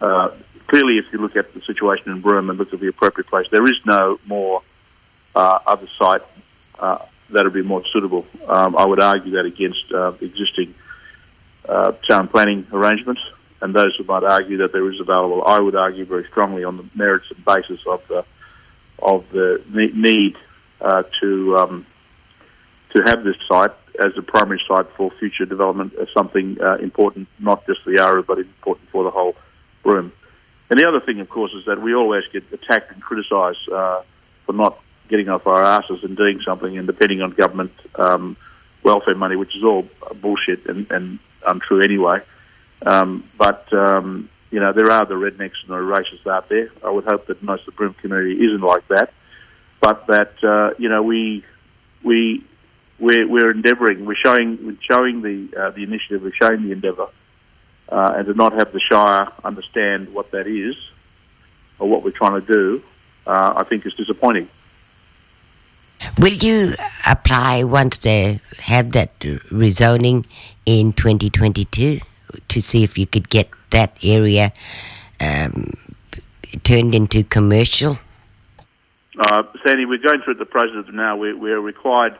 uh, 0.00 0.30
clearly, 0.66 0.98
if 0.98 1.12
you 1.12 1.18
look 1.18 1.36
at 1.36 1.54
the 1.54 1.60
situation 1.62 2.12
in 2.12 2.20
Broome 2.20 2.50
and 2.50 2.58
look 2.58 2.72
at 2.72 2.80
the 2.80 2.88
appropriate 2.88 3.28
place, 3.28 3.46
there 3.50 3.66
is 3.66 3.78
no 3.84 4.18
more 4.26 4.62
other 5.34 5.86
site 5.96 6.22
that 7.30 7.44
would 7.44 7.52
be 7.52 7.62
more 7.62 7.84
suitable. 7.86 8.26
Um, 8.46 8.76
I 8.76 8.84
would 8.84 9.00
argue 9.00 9.32
that 9.32 9.44
against 9.44 9.92
uh, 9.92 10.12
existing 10.20 10.74
uh, 11.68 11.92
town 12.06 12.28
planning 12.28 12.66
arrangements, 12.72 13.20
and 13.60 13.74
those 13.74 13.94
who 13.96 14.04
might 14.04 14.24
argue 14.24 14.58
that 14.58 14.72
there 14.72 14.90
is 14.90 15.00
available, 15.00 15.44
I 15.44 15.58
would 15.58 15.74
argue 15.74 16.04
very 16.04 16.24
strongly 16.24 16.64
on 16.64 16.76
the 16.76 16.86
merits 16.94 17.30
and 17.30 17.44
basis 17.44 17.86
of 17.86 18.06
the 18.08 18.24
of 19.00 19.30
the 19.30 19.62
need 19.94 20.36
uh, 20.80 21.04
to 21.20 21.58
um, 21.58 21.86
to 22.90 23.02
have 23.02 23.24
this 23.24 23.36
site 23.48 23.72
as 23.98 24.16
a 24.16 24.22
primary 24.22 24.60
site 24.66 24.88
for 24.96 25.10
future 25.10 25.44
development 25.44 25.92
as 25.94 26.08
something 26.14 26.56
uh, 26.60 26.76
important, 26.76 27.28
not 27.38 27.66
just 27.66 27.82
for 27.82 27.90
the 27.90 28.02
area, 28.02 28.22
but 28.22 28.38
important 28.38 28.88
for 28.90 29.04
the 29.04 29.10
whole 29.10 29.36
Broome. 29.82 30.12
And 30.70 30.78
the 30.78 30.86
other 30.86 31.00
thing, 31.00 31.20
of 31.20 31.28
course, 31.28 31.52
is 31.52 31.64
that 31.66 31.80
we 31.80 31.94
always 31.94 32.24
get 32.32 32.44
attacked 32.52 32.92
and 32.92 33.02
criticised 33.02 33.68
uh, 33.70 34.02
for 34.44 34.52
not 34.52 34.78
getting 35.08 35.28
off 35.28 35.46
our 35.46 35.64
asses 35.64 36.04
and 36.04 36.16
doing 36.16 36.40
something 36.40 36.78
and 36.78 36.86
depending 36.86 37.22
on 37.22 37.30
government 37.30 37.72
um, 37.96 38.36
welfare 38.82 39.14
money, 39.14 39.36
which 39.36 39.56
is 39.56 39.64
all 39.64 39.88
bullshit 40.20 40.66
and, 40.66 40.90
and 40.90 41.18
untrue 41.46 41.80
anyway. 41.80 42.20
Um, 42.84 43.28
but 43.36 43.72
um, 43.72 44.28
you 44.50 44.60
know, 44.60 44.72
there 44.72 44.90
are 44.90 45.04
the 45.04 45.14
rednecks 45.14 45.60
and 45.62 45.70
the 45.70 45.74
racists 45.74 46.26
out 46.26 46.48
there. 46.48 46.70
I 46.84 46.90
would 46.90 47.04
hope 47.04 47.26
that 47.26 47.42
most 47.42 47.60
of 47.60 47.66
the 47.66 47.72
Broome 47.72 47.94
community 47.94 48.44
isn't 48.46 48.60
like 48.60 48.86
that, 48.88 49.12
but 49.80 50.06
that 50.06 50.32
uh, 50.42 50.74
you 50.78 50.88
know 50.88 51.02
we 51.02 51.44
we 52.02 52.44
we're, 52.98 53.28
we're 53.28 53.50
endeavouring, 53.50 54.04
we're 54.04 54.14
showing 54.14 54.64
we're 54.64 54.76
showing 54.88 55.22
the 55.22 55.56
uh, 55.56 55.70
the 55.70 55.82
initiative, 55.82 56.22
we're 56.22 56.32
showing 56.32 56.62
the 56.62 56.72
endeavour, 56.72 57.08
uh, 57.88 58.14
and 58.16 58.26
to 58.26 58.34
not 58.34 58.52
have 58.54 58.72
the 58.72 58.80
Shire 58.80 59.30
understand 59.44 60.12
what 60.14 60.30
that 60.32 60.46
is 60.46 60.76
or 61.78 61.88
what 61.88 62.02
we're 62.02 62.10
trying 62.10 62.40
to 62.40 62.46
do, 62.46 62.82
uh, 63.26 63.54
I 63.56 63.64
think 63.64 63.86
is 63.86 63.94
disappointing. 63.94 64.48
Will 66.18 66.32
you 66.32 66.74
apply 67.06 67.62
once 67.62 67.98
they 67.98 68.40
have 68.58 68.90
that 68.90 69.16
rezoning 69.20 70.26
in 70.66 70.92
2022 70.92 72.00
to 72.48 72.60
see 72.60 72.82
if 72.82 72.98
you 72.98 73.06
could 73.06 73.30
get 73.30 73.48
that 73.70 73.96
area 74.02 74.52
um, 75.20 75.70
turned 76.64 76.96
into 76.96 77.22
commercial? 77.22 77.98
Uh, 79.16 79.44
Sandy, 79.64 79.84
we're 79.84 79.98
going 79.98 80.20
through 80.22 80.34
the 80.34 80.44
process 80.44 80.92
now. 80.92 81.16
We're, 81.16 81.36
we're 81.36 81.60
required, 81.60 82.18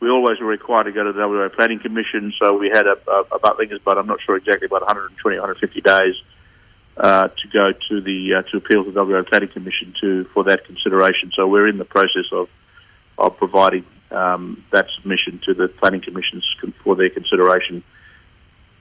we 0.00 0.10
always 0.10 0.38
were 0.40 0.46
required 0.46 0.84
to 0.84 0.92
go 0.92 1.04
to 1.04 1.12
the 1.14 1.26
WA 1.26 1.48
Planning 1.48 1.80
Commission, 1.80 2.34
so 2.38 2.58
we 2.58 2.68
had 2.68 2.86
a, 2.86 2.98
a, 3.10 3.20
about, 3.32 3.58
I 3.58 3.64
about, 3.74 3.96
I'm 3.96 4.06
not 4.06 4.20
sure 4.20 4.36
exactly, 4.36 4.66
about 4.66 4.82
120, 4.82 5.38
150 5.38 5.80
days 5.80 6.14
uh, 6.98 7.28
to 7.28 7.48
go 7.48 7.72
to 7.72 8.00
the 8.02 8.34
uh, 8.34 8.42
to 8.42 8.58
appeal 8.58 8.84
to 8.84 8.90
the 8.90 9.02
WA 9.02 9.22
Planning 9.22 9.48
Commission 9.48 9.94
to 10.02 10.24
for 10.34 10.44
that 10.44 10.66
consideration. 10.66 11.32
So 11.34 11.48
we're 11.48 11.68
in 11.68 11.78
the 11.78 11.86
process 11.86 12.26
of 12.30 12.50
of 13.18 13.36
providing 13.36 13.84
um, 14.10 14.64
that 14.70 14.88
submission 14.94 15.40
to 15.44 15.54
the 15.54 15.68
planning 15.68 16.00
commissions 16.00 16.44
for 16.82 16.96
their 16.96 17.10
consideration. 17.10 17.82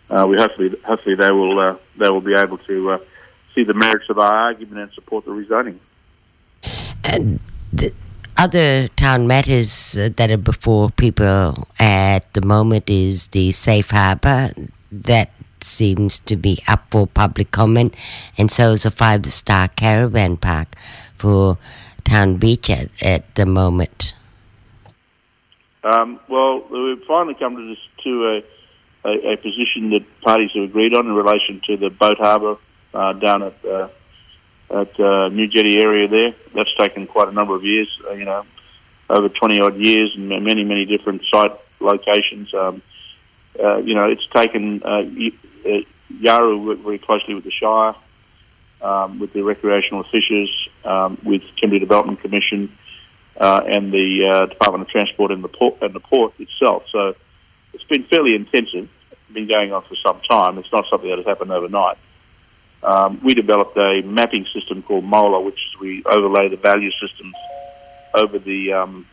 Uh, 0.09 0.25
we 0.29 0.37
hopefully 0.37 0.73
hopefully 0.85 1.15
they 1.15 1.31
will 1.31 1.59
uh, 1.59 1.75
they 1.97 2.09
will 2.09 2.21
be 2.21 2.33
able 2.33 2.57
to 2.59 2.91
uh, 2.91 2.97
see 3.53 3.63
the 3.63 3.73
merits 3.73 4.09
of 4.09 4.17
our 4.17 4.33
argument 4.33 4.79
and 4.79 4.91
support 4.93 5.25
the 5.25 5.31
rezoning. 5.31 5.79
And 7.03 7.39
the 7.73 7.93
other 8.37 8.87
town 8.89 9.27
matters 9.27 9.97
uh, 9.97 10.09
that 10.15 10.31
are 10.31 10.37
before 10.37 10.91
people 10.91 11.67
at 11.79 12.31
the 12.33 12.41
moment 12.41 12.89
is 12.89 13.29
the 13.29 13.51
safe 13.51 13.89
harbour 13.89 14.51
that 14.91 15.31
seems 15.59 16.19
to 16.21 16.35
be 16.37 16.59
up 16.67 16.85
for 16.91 17.07
public 17.07 17.51
comment, 17.51 17.93
and 18.37 18.49
so 18.49 18.71
is 18.71 18.85
a 18.85 18.91
five 18.91 19.25
star 19.33 19.67
caravan 19.69 20.37
park 20.37 20.75
for 21.15 21.57
Town 22.03 22.37
Beach 22.37 22.69
at, 22.69 22.89
at 23.03 23.35
the 23.35 23.45
moment. 23.45 24.13
Um, 25.87 26.19
well, 26.27 26.65
we've 26.69 27.01
finally 27.05 27.33
come 27.35 27.55
to 27.55 27.69
this 27.69 27.79
to 28.03 28.43
a, 29.05 29.09
a, 29.09 29.33
a, 29.33 29.37
position 29.37 29.91
that 29.91 30.03
parties 30.19 30.51
have 30.53 30.65
agreed 30.65 30.93
on 30.93 31.07
in 31.07 31.13
relation 31.13 31.61
to 31.67 31.77
the 31.77 31.89
boat 31.89 32.17
harbour 32.17 32.57
uh, 32.93 33.13
down 33.13 33.43
at 33.43 33.65
uh, 33.65 33.87
at 34.69 34.99
uh, 34.99 35.29
New 35.29 35.47
Jetty 35.47 35.79
area 35.79 36.09
there. 36.09 36.35
That's 36.53 36.75
taken 36.75 37.07
quite 37.07 37.29
a 37.29 37.31
number 37.31 37.55
of 37.55 37.63
years, 37.63 37.87
uh, 38.05 38.11
you 38.13 38.25
know, 38.25 38.45
over 39.09 39.29
20 39.29 39.61
odd 39.61 39.77
years 39.77 40.13
and 40.13 40.27
many, 40.27 40.65
many 40.65 40.83
different 40.83 41.21
site 41.31 41.53
locations. 41.79 42.53
Um, 42.53 42.81
uh, 43.57 43.77
you 43.77 43.95
know, 43.95 44.09
it's 44.09 44.27
taken 44.27 44.83
uh, 44.83 45.05
uh, 45.65 46.57
worked 46.57 46.81
very 46.81 46.97
closely 46.97 47.33
with 47.33 47.45
the 47.45 47.51
Shire, 47.51 47.95
um, 48.81 49.19
with 49.19 49.31
the 49.31 49.41
recreational 49.41 50.03
fishers, 50.03 50.51
um, 50.83 51.17
with 51.23 51.43
Kimberley 51.55 51.79
Development 51.79 52.19
Commission, 52.19 52.77
uh, 53.37 53.61
and 53.67 53.91
the 53.91 54.25
uh, 54.25 54.45
Department 54.47 54.83
of 54.83 54.89
Transport 54.89 55.31
and 55.31 55.43
the 55.43 55.47
port 55.49 55.81
and 55.81 55.93
the 55.93 55.99
port 55.99 56.33
itself. 56.39 56.83
So 56.91 57.15
it's 57.73 57.83
been 57.83 58.03
fairly 58.03 58.35
intensive. 58.35 58.89
Been 59.31 59.47
going 59.47 59.73
on 59.73 59.83
for 59.83 59.95
some 59.95 60.21
time. 60.21 60.57
It's 60.57 60.71
not 60.71 60.85
something 60.89 61.09
that 61.09 61.17
has 61.17 61.25
happened 61.25 61.51
overnight. 61.51 61.97
Um, 62.81 63.19
we 63.23 63.33
developed 63.33 63.77
a 63.77 64.01
mapping 64.01 64.45
system 64.53 64.81
called 64.81 65.03
MOLA, 65.03 65.41
which 65.41 65.55
is 65.55 65.79
we 65.79 66.03
overlay 66.05 66.47
the 66.47 66.57
value 66.57 66.91
systems 66.91 67.35
over 68.13 68.39
the 68.39 68.73
um, 68.73 69.05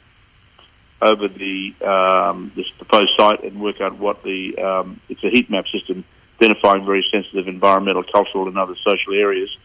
over 1.02 1.26
the 1.28 1.74
um, 1.82 2.52
proposed 2.76 3.12
site 3.16 3.42
and 3.42 3.60
work 3.60 3.80
out 3.80 3.98
what 3.98 4.22
the 4.22 4.56
um, 4.58 5.00
it's 5.08 5.24
a 5.24 5.30
heat 5.30 5.50
map 5.50 5.66
system 5.68 6.04
identifying 6.40 6.84
very 6.84 7.04
sensitive 7.10 7.48
environmental, 7.48 8.02
cultural, 8.02 8.48
and 8.48 8.58
other 8.58 8.74
social 8.84 9.14
areas. 9.14 9.56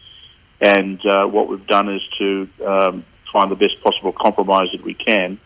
And 0.60 1.04
uh, 1.06 1.26
what 1.26 1.48
we've 1.48 1.66
done 1.66 1.88
is 1.88 2.02
to 2.18 2.48
um, 2.64 3.04
find 3.30 3.50
the 3.50 3.56
best 3.56 3.80
possible 3.82 4.12
compromise 4.12 4.70
that 4.72 4.82
we 4.82 4.94
can 4.94 5.38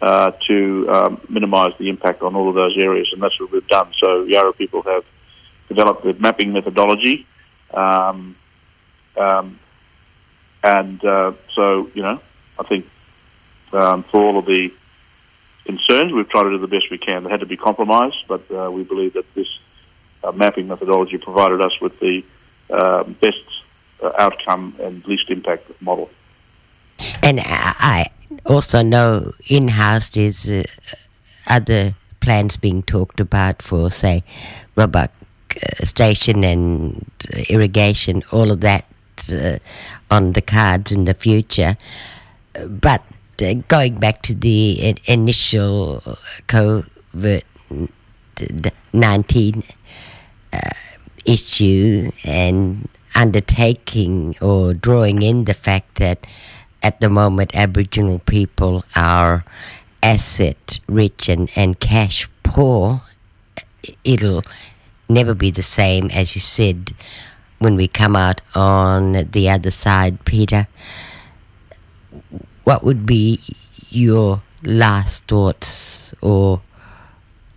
uh, 0.00 0.32
to 0.46 0.90
um, 0.90 1.20
minimise 1.28 1.72
the 1.78 1.88
impact 1.88 2.22
on 2.22 2.34
all 2.34 2.48
of 2.48 2.54
those 2.54 2.76
areas, 2.76 3.10
and 3.12 3.22
that's 3.22 3.38
what 3.38 3.52
we've 3.52 3.66
done. 3.68 3.92
So 3.98 4.26
Yawuru 4.26 4.56
people 4.56 4.82
have 4.82 5.04
developed 5.68 6.02
the 6.04 6.14
mapping 6.14 6.52
methodology, 6.52 7.26
um, 7.72 8.36
um 9.16 9.58
and 10.62 11.02
uh, 11.04 11.32
so 11.54 11.90
you 11.94 12.02
know, 12.02 12.20
I 12.58 12.62
think 12.64 12.86
um, 13.72 14.02
for 14.04 14.22
all 14.22 14.38
of 14.38 14.46
the 14.46 14.72
concerns, 15.64 16.12
we've 16.12 16.28
tried 16.28 16.44
to 16.44 16.50
do 16.50 16.58
the 16.58 16.68
best 16.68 16.90
we 16.90 16.98
can. 16.98 17.24
They 17.24 17.30
had 17.30 17.40
to 17.40 17.46
be 17.46 17.56
compromised, 17.56 18.24
but 18.28 18.50
uh, 18.50 18.70
we 18.70 18.82
believe 18.82 19.14
that 19.14 19.32
this 19.34 19.48
uh, 20.24 20.32
mapping 20.32 20.68
methodology 20.68 21.18
provided 21.18 21.60
us 21.60 21.80
with 21.80 21.98
the 22.00 22.24
uh, 22.68 23.04
best 23.04 23.42
uh, 24.02 24.12
outcome 24.18 24.76
and 24.80 25.06
least 25.06 25.30
impact 25.30 25.70
model. 25.80 26.10
And 27.22 27.40
I 27.42 28.06
also 28.46 28.82
know 28.82 29.32
in 29.48 29.68
house 29.68 30.10
there's 30.10 30.48
uh, 30.50 30.62
other 31.48 31.94
plans 32.20 32.56
being 32.56 32.82
talked 32.82 33.20
about 33.20 33.62
for, 33.62 33.90
say, 33.90 34.22
Roebuck 34.76 35.10
uh, 35.56 35.84
Station 35.84 36.44
and 36.44 37.04
irrigation, 37.48 38.22
all 38.32 38.50
of 38.50 38.60
that 38.60 38.84
uh, 39.32 39.58
on 40.10 40.32
the 40.32 40.42
cards 40.42 40.92
in 40.92 41.04
the 41.04 41.14
future. 41.14 41.76
But 42.68 43.02
going 43.68 43.98
back 43.98 44.22
to 44.22 44.34
the 44.34 44.94
initial 45.06 46.02
COVID 46.46 47.42
19 48.92 49.62
uh, 50.52 50.58
issue 51.26 52.10
and 52.24 52.88
undertaking 53.14 54.36
or 54.40 54.74
drawing 54.74 55.22
in 55.22 55.44
the 55.44 55.54
fact 55.54 55.96
that 55.96 56.26
at 56.82 57.00
the 57.00 57.08
moment 57.08 57.54
Aboriginal 57.54 58.20
people 58.20 58.84
are 58.96 59.44
asset 60.02 60.80
rich 60.88 61.28
and, 61.28 61.50
and 61.56 61.78
cash 61.78 62.28
poor, 62.42 63.00
it'll 64.04 64.42
never 65.08 65.34
be 65.34 65.50
the 65.50 65.62
same 65.62 66.10
as 66.10 66.34
you 66.34 66.40
said 66.40 66.92
when 67.58 67.76
we 67.76 67.86
come 67.86 68.16
out 68.16 68.40
on 68.54 69.28
the 69.32 69.50
other 69.50 69.70
side, 69.70 70.24
Peter. 70.24 70.66
What 72.64 72.82
would 72.82 73.04
be 73.04 73.40
your 73.90 74.42
last 74.62 75.26
thoughts, 75.26 76.14
or 76.22 76.62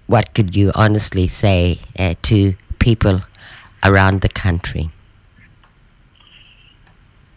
what 0.08 0.34
could 0.34 0.56
you 0.56 0.72
honestly 0.76 1.28
say 1.28 1.80
uh, 1.98 2.16
to 2.24 2.56
people 2.80 3.22
around 3.84 4.22
the 4.22 4.30
country? 4.30 4.90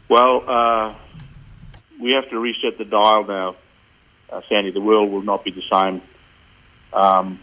Well, 0.08 0.44
uh, 0.46 0.94
we 2.00 2.12
have 2.12 2.28
to 2.30 2.38
reset 2.38 2.78
the 2.78 2.84
dial 2.84 3.24
now, 3.24 3.56
uh, 4.30 4.40
Sandy. 4.48 4.70
The 4.70 4.80
world 4.80 5.10
will 5.10 5.22
not 5.22 5.44
be 5.44 5.50
the 5.50 5.62
same. 5.70 6.02
Um, 6.92 7.40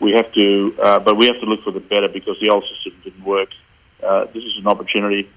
we 0.00 0.12
have 0.12 0.32
to, 0.32 0.74
uh, 0.80 0.98
but 1.00 1.16
we 1.16 1.26
have 1.26 1.40
to 1.40 1.46
look 1.46 1.62
for 1.62 1.70
the 1.70 1.80
better 1.80 2.08
because 2.08 2.38
the 2.40 2.50
old 2.50 2.64
system 2.64 3.00
didn't 3.04 3.24
work. 3.24 3.50
Uh, 4.02 4.24
this 4.26 4.42
is 4.42 4.56
an 4.58 4.66
opportunity, 4.66 5.30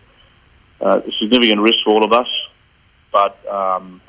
uh, 0.82 1.01
a 1.06 1.12
significant 1.19 1.62
risk 1.62 1.80
for 1.84 1.91
all 1.91 2.04
of 2.04 2.12
us, 2.12 2.28
but 3.12 3.45
um, 3.47 4.01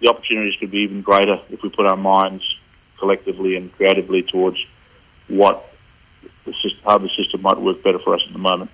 the 0.00 0.08
opportunities 0.08 0.54
could 0.60 0.70
be 0.70 0.78
even 0.78 1.00
greater 1.00 1.40
if 1.48 1.62
we 1.62 1.70
put 1.70 1.86
our 1.86 1.96
minds 1.96 2.44
collectively 2.98 3.56
and 3.56 3.72
creatively 3.72 4.22
towards 4.22 4.58
what 5.28 5.72
the 6.44 6.52
system, 6.52 6.80
how 6.84 6.98
the 6.98 7.08
system 7.10 7.42
might 7.42 7.58
work 7.58 7.82
better 7.82 7.98
for 7.98 8.14
us 8.14 8.22
at 8.26 8.32
the 8.32 8.38
moment. 8.38 8.70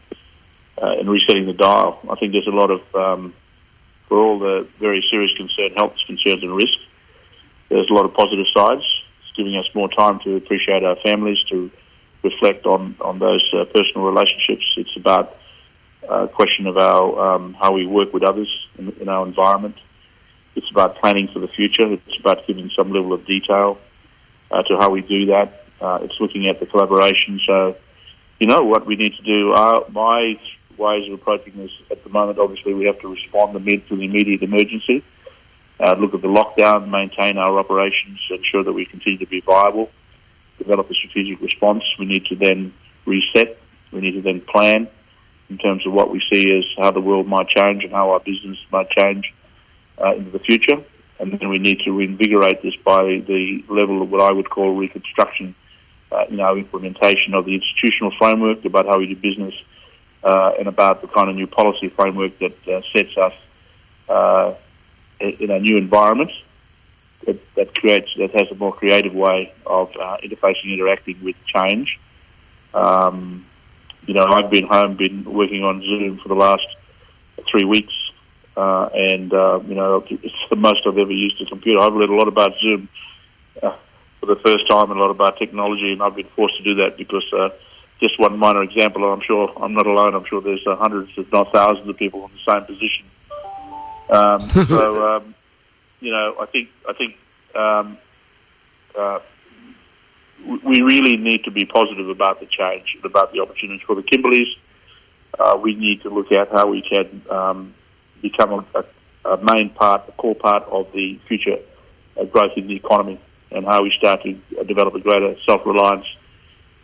Uh, 0.82 0.96
in 0.98 1.08
resetting 1.08 1.46
the 1.46 1.52
dial, 1.52 2.00
I 2.10 2.16
think 2.16 2.32
there's 2.32 2.48
a 2.48 2.50
lot 2.50 2.70
of, 2.70 2.94
um, 2.94 3.34
for 4.08 4.18
all 4.18 4.38
the 4.38 4.68
very 4.78 5.04
serious 5.10 5.32
concern, 5.36 5.72
health 5.74 5.94
concerns 6.06 6.42
and 6.42 6.54
risk, 6.54 6.78
there's 7.68 7.88
a 7.90 7.92
lot 7.92 8.04
of 8.04 8.14
positive 8.14 8.46
sides. 8.54 8.82
It's 9.20 9.36
giving 9.36 9.56
us 9.56 9.66
more 9.74 9.88
time 9.88 10.20
to 10.20 10.36
appreciate 10.36 10.84
our 10.84 10.96
families, 10.96 11.38
to 11.50 11.70
reflect 12.22 12.66
on, 12.66 12.96
on 13.00 13.18
those 13.18 13.44
uh, 13.52 13.64
personal 13.64 14.06
relationships. 14.06 14.64
It's 14.76 14.96
about 14.96 15.36
a 16.08 16.28
question 16.28 16.66
of 16.66 16.76
our, 16.76 17.34
um, 17.34 17.54
how 17.54 17.72
we 17.72 17.86
work 17.86 18.12
with 18.12 18.22
others 18.22 18.48
in, 18.78 18.90
in 19.00 19.08
our 19.08 19.26
environment. 19.26 19.76
It's 20.54 20.70
about 20.70 20.96
planning 20.96 21.28
for 21.28 21.40
the 21.40 21.48
future. 21.48 21.92
It's 21.92 22.18
about 22.20 22.46
giving 22.46 22.70
some 22.76 22.92
level 22.92 23.12
of 23.12 23.26
detail 23.26 23.78
uh, 24.50 24.62
to 24.62 24.76
how 24.76 24.90
we 24.90 25.00
do 25.00 25.26
that. 25.26 25.64
Uh, 25.80 25.98
it's 26.02 26.14
looking 26.20 26.46
at 26.46 26.60
the 26.60 26.66
collaboration. 26.66 27.40
So, 27.46 27.76
you 28.38 28.46
know, 28.46 28.64
what 28.64 28.86
we 28.86 28.96
need 28.96 29.14
to 29.14 29.22
do. 29.22 29.52
Our, 29.52 29.84
my 29.90 30.38
ways 30.78 31.06
of 31.08 31.14
approaching 31.14 31.54
this 31.56 31.72
at 31.90 32.02
the 32.04 32.10
moment, 32.10 32.38
obviously, 32.38 32.74
we 32.74 32.84
have 32.84 33.00
to 33.00 33.12
respond 33.12 33.54
to 33.54 33.96
the 33.96 34.04
immediate 34.04 34.42
emergency. 34.42 35.02
Uh, 35.80 35.94
look 35.94 36.14
at 36.14 36.22
the 36.22 36.28
lockdown, 36.28 36.88
maintain 36.88 37.36
our 37.36 37.58
operations, 37.58 38.20
ensure 38.30 38.62
that 38.62 38.72
we 38.72 38.84
continue 38.84 39.18
to 39.18 39.26
be 39.26 39.40
viable, 39.40 39.90
develop 40.58 40.90
a 40.90 40.94
strategic 40.94 41.40
response. 41.40 41.82
We 41.98 42.06
need 42.06 42.26
to 42.26 42.36
then 42.36 42.72
reset. 43.06 43.58
We 43.90 44.00
need 44.00 44.12
to 44.12 44.22
then 44.22 44.40
plan 44.40 44.88
in 45.50 45.58
terms 45.58 45.86
of 45.86 45.92
what 45.92 46.10
we 46.10 46.22
see 46.30 46.56
as 46.56 46.64
how 46.78 46.90
the 46.90 47.00
world 47.00 47.26
might 47.26 47.48
change 47.48 47.84
and 47.84 47.92
how 47.92 48.10
our 48.10 48.20
business 48.20 48.58
might 48.70 48.90
change 48.90 49.34
uh, 50.00 50.14
into 50.14 50.30
the 50.30 50.38
future. 50.38 50.82
And 51.18 51.32
then 51.32 51.48
we 51.48 51.58
need 51.58 51.80
to 51.80 51.92
reinvigorate 51.92 52.62
this 52.62 52.74
by 52.76 53.02
the 53.04 53.64
level 53.68 54.02
of 54.02 54.10
what 54.10 54.20
I 54.20 54.32
would 54.32 54.50
call 54.50 54.74
reconstruction 54.74 55.54
uh, 56.10 56.24
in 56.28 56.40
our 56.40 56.56
implementation 56.56 57.34
of 57.34 57.44
the 57.44 57.54
institutional 57.54 58.12
framework, 58.18 58.64
about 58.64 58.86
how 58.86 58.98
we 58.98 59.06
do 59.06 59.16
business, 59.16 59.54
and 60.58 60.68
about 60.68 61.02
the 61.02 61.08
kind 61.08 61.28
of 61.28 61.36
new 61.36 61.46
policy 61.46 61.88
framework 61.88 62.38
that 62.38 62.68
uh, 62.68 62.80
sets 62.92 63.16
us 63.16 63.34
uh, 64.08 64.54
in 65.20 65.50
a 65.50 65.58
new 65.58 65.76
environment 65.76 66.30
that, 67.26 67.38
that, 67.54 67.74
creates 67.74 68.08
that 68.16 68.30
has 68.32 68.50
a 68.50 68.54
more 68.54 68.72
creative 68.72 69.14
way 69.14 69.52
of 69.66 69.90
uh, 69.96 70.16
interfacing, 70.22 70.72
interacting 70.72 71.22
with 71.22 71.36
change. 71.46 71.98
Um, 72.72 73.46
you 74.06 74.14
know, 74.14 74.26
I've 74.26 74.50
been 74.50 74.66
home, 74.66 74.96
been 74.96 75.24
working 75.24 75.64
on 75.64 75.80
Zoom 75.82 76.18
for 76.18 76.28
the 76.28 76.34
last 76.34 76.66
three 77.50 77.64
weeks, 77.64 77.94
uh, 78.56 78.86
and 78.94 79.32
you 79.68 79.74
know, 79.74 80.04
it's 80.10 80.34
the 80.50 80.56
most 80.56 80.86
I've 80.86 80.98
ever 80.98 81.12
used 81.12 81.40
a 81.40 81.46
computer. 81.46 81.80
I've 81.80 81.94
learned 81.94 82.10
a 82.10 82.16
lot 82.16 82.28
about 82.28 82.52
Zoom 82.60 82.88
for 84.24 84.34
the 84.34 84.36
first 84.36 84.66
time 84.68 84.90
and 84.90 84.98
a 84.98 85.02
lot 85.02 85.10
about 85.10 85.38
technology, 85.38 85.92
and 85.92 86.02
I've 86.02 86.16
been 86.16 86.28
forced 86.28 86.56
to 86.56 86.62
do 86.62 86.74
that 86.76 86.96
because 86.96 87.24
uh, 87.32 87.50
just 88.00 88.18
one 88.18 88.38
minor 88.38 88.62
example. 88.62 89.04
I'm 89.12 89.20
sure 89.20 89.52
I'm 89.56 89.74
not 89.74 89.86
alone. 89.86 90.14
I'm 90.14 90.24
sure 90.24 90.40
there's 90.40 90.66
uh, 90.66 90.76
hundreds, 90.76 91.10
if 91.16 91.30
not 91.32 91.52
thousands, 91.52 91.88
of 91.88 91.96
people 91.96 92.24
in 92.26 92.30
the 92.32 92.52
same 92.52 92.64
position. 92.64 93.06
Um, 94.10 94.40
so, 94.66 95.16
um, 95.16 95.34
you 96.00 96.10
know, 96.10 96.36
I 96.40 96.46
think 96.46 96.68
I 96.88 96.92
think 96.92 97.16
um, 97.54 97.98
uh, 98.98 99.20
we 100.64 100.82
really 100.82 101.16
need 101.16 101.44
to 101.44 101.50
be 101.50 101.64
positive 101.64 102.08
about 102.08 102.40
the 102.40 102.46
change 102.46 102.94
and 102.94 103.04
about 103.04 103.32
the 103.32 103.40
opportunities 103.40 103.82
for 103.86 103.94
the 103.94 104.02
Kimberleys. 104.02 104.48
Uh, 105.38 105.58
we 105.60 105.74
need 105.74 106.02
to 106.02 106.10
look 106.10 106.30
at 106.32 106.50
how 106.52 106.68
we 106.68 106.82
can 106.82 107.22
um, 107.30 107.74
become 108.22 108.66
a, 108.74 108.84
a, 109.24 109.36
main 109.38 109.70
part, 109.70 110.08
a 110.08 110.12
core 110.12 110.34
part 110.34 110.62
of 110.64 110.86
the 110.92 111.18
future 111.26 111.58
uh, 112.20 112.24
growth 112.24 112.52
in 112.56 112.66
the 112.68 112.76
economy, 112.76 113.20
and 113.50 113.64
how 113.64 113.82
we 113.82 113.90
start 113.90 114.22
to 114.22 114.38
develop 114.64 114.94
a 114.94 115.00
greater 115.00 115.34
self-reliance 115.44 116.06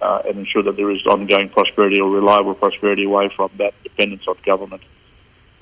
uh, 0.01 0.23
and 0.27 0.39
ensure 0.39 0.63
that 0.63 0.77
there 0.77 0.91
is 0.91 1.05
ongoing 1.07 1.49
prosperity 1.49 2.01
or 2.01 2.11
reliable 2.11 2.55
prosperity 2.55 3.05
away 3.05 3.29
from 3.29 3.51
that 3.59 3.75
dependence 3.83 4.27
on 4.27 4.37
government. 4.45 4.83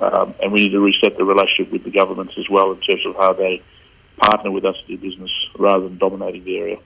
Um, 0.01 0.35
and 0.41 0.53
we 0.53 0.61
need 0.61 0.73
to 0.73 0.81
reset 0.81 1.17
the 1.17 1.25
relationship 1.25 1.73
with 1.73 1.85
the 1.85 1.91
governments 1.91 2.35
as 2.39 2.49
well 2.49 2.71
in 2.73 2.81
terms 2.81 3.05
of 3.05 3.17
how 3.17 3.33
they 3.33 3.63
partner 4.17 4.51
with 4.51 4.65
us 4.65 4.77
to 4.87 4.97
do 4.97 4.99
business 4.99 5.31
rather 5.59 5.89
than 5.89 5.99
dominating 5.99 6.45
the 6.45 6.59
area. 6.59 6.79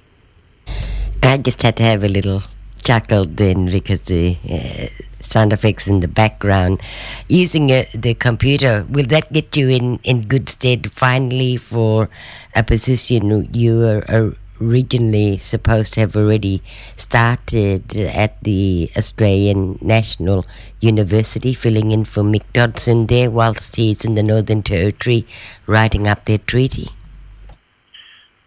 I 1.22 1.38
just 1.38 1.62
had 1.62 1.76
to 1.76 1.82
have 1.82 2.02
a 2.02 2.08
little 2.08 2.42
chuckle 2.82 3.24
then 3.24 3.70
because 3.70 4.02
the 4.02 4.36
uh, 4.50 4.86
sound 5.32 5.52
effects 5.52 5.88
in 5.88 6.00
the 6.00 6.08
background. 6.08 6.80
Using 7.28 7.72
uh, 7.72 7.84
the 7.94 8.14
computer, 8.14 8.86
will 8.88 9.06
that 9.06 9.32
get 9.32 9.56
you 9.56 9.68
in, 9.68 9.98
in 10.04 10.22
good 10.28 10.48
stead 10.48 10.92
finally 10.92 11.56
for 11.56 12.08
a 12.54 12.62
position 12.62 13.48
you 13.52 13.78
were 13.78 14.36
originally 14.68 15.38
supposed 15.38 15.94
to 15.94 16.01
have 16.01 16.16
already 16.16 16.62
started 16.96 17.96
at 17.98 18.40
the 18.42 18.90
Australian 18.96 19.79
National 19.81 20.44
University, 20.81 21.55
filling 21.55 21.90
in 21.90 22.05
for 22.05 22.22
Mick 22.22 22.44
Dodson 22.53 23.07
there 23.07 23.31
whilst 23.31 23.77
he's 23.77 24.05
in 24.05 24.14
the 24.14 24.22
Northern 24.22 24.62
Territory 24.62 25.27
writing 25.66 26.07
up 26.07 26.25
their 26.25 26.38
treaty? 26.38 26.88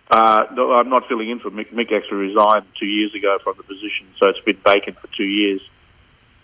Uh, 0.09 0.45
no, 0.53 0.73
I'm 0.73 0.89
not 0.89 1.07
filling 1.07 1.29
in 1.29 1.39
for 1.39 1.49
Mick. 1.51 1.71
Mick 1.71 1.91
actually 1.91 2.27
resigned 2.27 2.65
two 2.79 2.85
years 2.85 3.13
ago 3.13 3.37
from 3.43 3.55
the 3.57 3.63
position, 3.63 4.07
so 4.17 4.27
it's 4.27 4.39
been 4.39 4.57
vacant 4.57 4.99
for 4.99 5.07
two 5.07 5.25
years. 5.25 5.61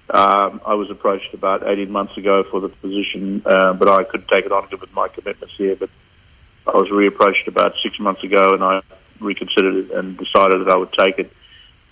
Um, 0.10 0.60
I 0.66 0.74
was 0.74 0.90
approached 0.90 1.34
about 1.34 1.66
18 1.66 1.90
months 1.90 2.18
ago 2.18 2.44
for 2.44 2.60
the 2.60 2.70
position, 2.70 3.42
uh, 3.46 3.74
but 3.74 3.88
I 3.88 4.04
couldn't 4.04 4.28
take 4.28 4.46
it 4.46 4.52
on 4.52 4.68
given 4.68 4.90
my 4.94 5.08
commitments 5.08 5.56
here. 5.56 5.76
But 5.76 5.90
I 6.68 6.76
was 6.76 6.90
reapproached 6.90 7.48
about 7.48 7.78
six 7.78 8.00
months 8.00 8.24
ago, 8.24 8.54
and 8.54 8.64
I 8.64 8.82
reconsidered 9.22 9.76
it 9.76 9.92
and 9.92 10.18
decided 10.18 10.62
that 10.62 10.70
I 10.70 10.76
would 10.76 10.94
take 10.94 11.20
it. 11.20 11.32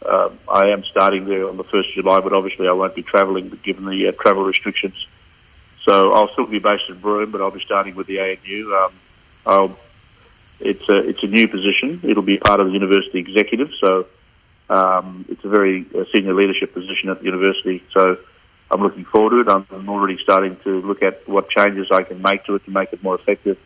Uh, 0.06 0.30
I 0.48 0.68
am 0.68 0.84
starting 0.84 1.26
there 1.26 1.48
on 1.48 1.58
the 1.58 1.64
1st 1.64 1.90
of 1.90 1.94
July, 1.96 2.20
but 2.22 2.34
obviously 2.34 2.68
I 2.68 2.72
won't 2.72 2.96
be 2.96 3.04
travelling 3.04 3.50
given 3.64 3.86
the 3.86 4.08
uh, 4.08 4.12
travel 4.14 4.44
restrictions. 4.44 5.08
So 5.84 6.14
I'll 6.14 6.30
still 6.30 6.46
be 6.46 6.60
based 6.60 6.90
in 6.90 7.00
Broome, 7.00 7.32
but 7.32 7.42
I'll 7.42 7.52
be 7.52 7.62
starting 7.62 7.96
with 7.96 8.08
the 8.08 8.20
ANU. 8.20 8.74
Um, 8.74 8.94
I'll, 9.46 9.80
it's, 10.60 10.88
a, 10.90 10.98
it's 11.08 11.24
a 11.24 11.28
new 11.28 11.48
position. 11.48 12.02
It'll 12.04 12.24
be 12.24 12.38
part 12.38 12.60
of 12.60 12.68
the 12.68 12.74
university 12.74 13.20
executive, 13.20 13.72
so 13.80 14.08
um, 14.70 15.26
it's 15.30 15.44
a 15.44 15.50
very 15.50 15.86
uh, 15.96 16.06
senior 16.14 16.34
leadership 16.34 16.74
position 16.74 17.10
at 17.10 17.20
the 17.20 17.26
university. 17.26 17.84
So 17.92 18.18
I'm 18.70 18.82
looking 18.82 19.06
forward 19.06 19.32
to 19.32 19.40
it. 19.42 19.48
I'm, 19.54 19.66
I'm, 19.72 19.90
already 19.90 20.18
starting 20.22 20.58
to 20.64 20.82
look 20.82 21.02
at 21.02 21.28
what 21.28 21.50
changes 21.50 21.92
I 21.92 22.04
can 22.04 22.22
make 22.22 22.46
to 22.46 22.56
it 22.56 22.66
to 22.66 22.72
make 22.72 22.94
it 22.94 23.02
more 23.02 23.16
effective 23.16 23.58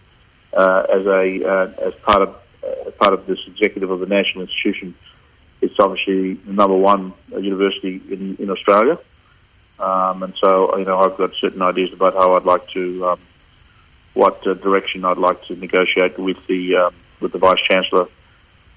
uh, 0.54 0.86
as 0.90 1.06
a 1.06 1.44
uh, 1.44 1.88
as 1.88 1.94
part 1.96 2.22
of 2.22 2.43
uh, 2.66 2.92
part 2.92 3.14
of 3.14 3.26
this 3.26 3.40
executive 3.48 3.90
of 3.90 4.00
the 4.00 4.06
national 4.06 4.44
institution, 4.44 4.96
it's 5.62 5.80
obviously 5.80 6.34
the 6.34 6.54
number 6.54 6.76
one 6.76 7.14
university 7.30 8.02
in, 8.10 8.36
in 8.38 8.50
Australia. 8.50 8.98
Um, 9.80 10.24
and 10.24 10.34
so, 10.40 10.78
you 10.78 10.86
know, 10.86 11.00
I've 11.00 11.18
got 11.18 11.34
certain 11.36 11.62
ideas 11.62 11.94
about 11.94 12.14
how 12.14 12.36
I'd 12.36 12.46
like 12.46 12.68
to, 12.70 13.10
um, 13.10 13.20
what 14.14 14.46
uh, 14.46 14.54
direction 14.54 15.04
I'd 15.06 15.18
like 15.18 15.44
to 15.46 15.56
negotiate 15.56 16.18
with 16.20 16.46
the 16.48 16.76
um, 16.76 16.96
with 17.20 17.32
the 17.32 17.40
vice 17.40 17.62
chancellor 17.62 18.08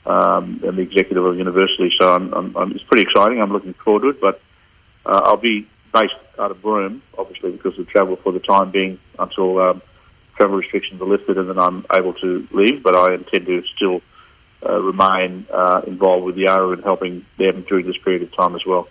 um, 0.06 0.60
and 0.64 0.78
the 0.78 0.82
executive 0.82 1.24
of 1.24 1.34
the 1.34 1.38
university. 1.38 1.92
So 1.98 2.14
I'm, 2.14 2.32
I'm, 2.32 2.56
I'm, 2.56 2.72
it's 2.72 2.84
pretty 2.84 3.02
exciting. 3.02 3.40
I'm 3.42 3.52
looking 3.52 3.74
forward 3.74 4.02
to 4.02 4.08
it. 4.10 4.20
But 4.20 4.40
uh, 5.04 5.20
I'll 5.24 5.36
be 5.36 5.66
based 5.92 6.14
out 6.38 6.50
of 6.50 6.62
Broome, 6.62 7.02
obviously, 7.18 7.50
because 7.50 7.78
of 7.78 7.88
travel 7.88 8.16
for 8.16 8.32
the 8.32 8.40
time 8.40 8.70
being 8.70 8.98
until 9.18 9.58
um, 9.58 9.82
travel 10.36 10.56
restrictions 10.56 11.00
are 11.00 11.06
lifted 11.06 11.38
and 11.38 11.48
then 11.48 11.58
I'm 11.58 11.84
able 11.92 12.14
to 12.14 12.46
leave, 12.52 12.82
but 12.82 12.94
I 12.94 13.14
intend 13.14 13.46
to 13.46 13.62
still 13.62 14.02
uh, 14.64 14.80
remain 14.80 15.46
uh, 15.52 15.82
involved 15.86 16.24
with 16.24 16.34
the 16.34 16.48
ANU 16.48 16.72
and 16.72 16.82
helping 16.82 17.24
them 17.36 17.62
during 17.62 17.86
this 17.86 17.98
period 17.98 18.22
of 18.22 18.34
time 18.34 18.54
as 18.54 18.64
well. 18.64 18.88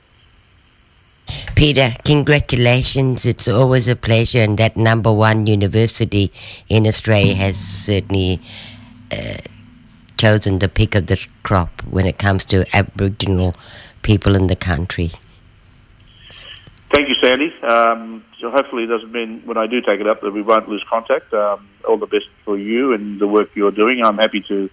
Peter, 1.55 1.91
congratulations. 2.03 3.25
It's 3.25 3.47
always 3.47 3.87
a 3.87 3.95
pleasure, 3.95 4.39
and 4.39 4.57
that 4.57 4.75
number 4.75 5.11
one 5.11 5.47
university 5.47 6.31
in 6.67 6.85
Australia 6.85 7.33
has 7.33 7.57
certainly 7.57 8.41
uh, 9.11 9.37
chosen 10.17 10.59
the 10.59 10.67
pick 10.67 10.95
of 10.95 11.07
the 11.07 11.25
crop 11.43 11.81
when 11.83 12.05
it 12.05 12.17
comes 12.17 12.45
to 12.45 12.65
Aboriginal 12.75 13.55
people 14.01 14.35
in 14.35 14.47
the 14.47 14.55
country. 14.55 15.11
Thank 16.89 17.09
you, 17.09 17.15
Sandy. 17.15 17.53
Um, 17.63 18.23
so 18.39 18.51
hopefully 18.51 18.83
it 18.83 18.87
doesn't 18.87 19.11
mean 19.11 19.41
when 19.45 19.57
I 19.57 19.67
do 19.67 19.81
take 19.81 19.99
it 19.99 20.07
up 20.07 20.21
that 20.21 20.31
we 20.31 20.41
won't 20.41 20.69
lose 20.69 20.83
contact. 20.89 21.33
Um, 21.33 21.67
all 21.87 21.97
the 21.97 22.05
best 22.05 22.25
for 22.43 22.57
you 22.57 22.93
and 22.93 23.19
the 23.19 23.27
work 23.27 23.49
you're 23.55 23.71
doing. 23.71 24.03
I'm 24.03 24.17
happy 24.17 24.41
to 24.47 24.69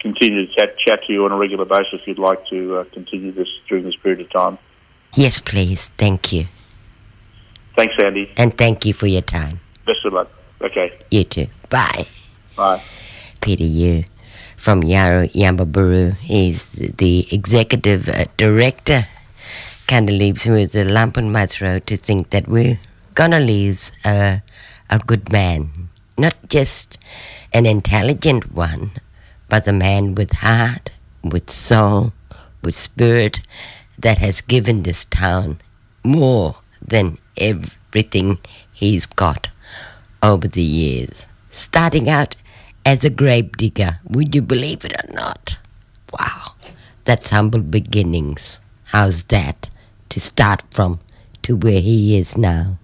continue 0.00 0.46
to 0.46 0.52
chat, 0.52 0.76
chat 0.78 1.04
to 1.06 1.12
you 1.12 1.24
on 1.24 1.32
a 1.32 1.36
regular 1.36 1.64
basis 1.64 1.94
if 1.94 2.06
you'd 2.06 2.18
like 2.18 2.46
to 2.48 2.78
uh, 2.78 2.84
continue 2.92 3.32
this 3.32 3.48
during 3.68 3.84
this 3.84 3.96
period 3.96 4.20
of 4.20 4.30
time. 4.30 4.58
Yes, 5.14 5.40
please. 5.40 5.90
Thank 5.90 6.32
you. 6.32 6.46
Thanks, 7.76 7.94
Sandy. 7.98 8.32
And 8.36 8.56
thank 8.56 8.84
you 8.84 8.92
for 8.92 9.06
your 9.06 9.22
time. 9.22 9.60
Best 9.86 10.04
of 10.04 10.12
luck. 10.12 10.30
Okay. 10.60 10.92
You 11.10 11.24
too. 11.24 11.46
Bye. 11.70 12.06
Bye. 12.56 12.78
Peter 13.40 13.64
Yu 13.64 14.04
from 14.56 14.82
Yawuru 14.82 15.32
Nyambaburu 15.32 16.16
is 16.28 16.72
the 16.72 17.26
executive 17.32 18.08
uh, 18.08 18.26
director 18.36 19.06
kind 19.86 20.08
of 20.08 20.16
leaves 20.16 20.46
me 20.46 20.62
with 20.62 20.74
a 20.76 20.84
lump 20.84 21.18
in 21.18 21.32
my 21.32 21.46
throat 21.46 21.86
to 21.86 21.96
think 21.96 22.30
that 22.30 22.48
we're 22.48 22.80
gonna 23.14 23.40
lose 23.40 23.92
a, 24.04 24.42
a 24.90 24.98
good 24.98 25.30
man. 25.30 25.88
Not 26.16 26.34
just 26.48 26.98
an 27.52 27.66
intelligent 27.66 28.52
one, 28.52 28.92
but 29.48 29.68
a 29.68 29.72
man 29.72 30.14
with 30.14 30.32
heart, 30.32 30.90
with 31.22 31.50
soul, 31.50 32.12
with 32.62 32.74
spirit 32.74 33.40
that 33.98 34.18
has 34.18 34.40
given 34.40 34.82
this 34.82 35.04
town 35.06 35.60
more 36.04 36.56
than 36.80 37.18
everything 37.36 38.38
he's 38.72 39.06
got 39.06 39.48
over 40.22 40.48
the 40.48 40.62
years. 40.62 41.26
Starting 41.50 42.08
out 42.08 42.34
as 42.84 43.04
a 43.04 43.10
grave 43.10 43.52
digger, 43.56 44.00
would 44.04 44.34
you 44.34 44.42
believe 44.42 44.84
it 44.84 44.92
or 44.92 45.12
not? 45.12 45.58
Wow, 46.12 46.54
that's 47.04 47.30
humble 47.30 47.60
beginnings. 47.60 48.58
How's 48.92 49.24
that? 49.24 49.70
to 50.10 50.20
start 50.20 50.62
from 50.70 51.00
to 51.40 51.56
where 51.56 51.80
he 51.80 52.18
is 52.18 52.36
now. 52.36 52.76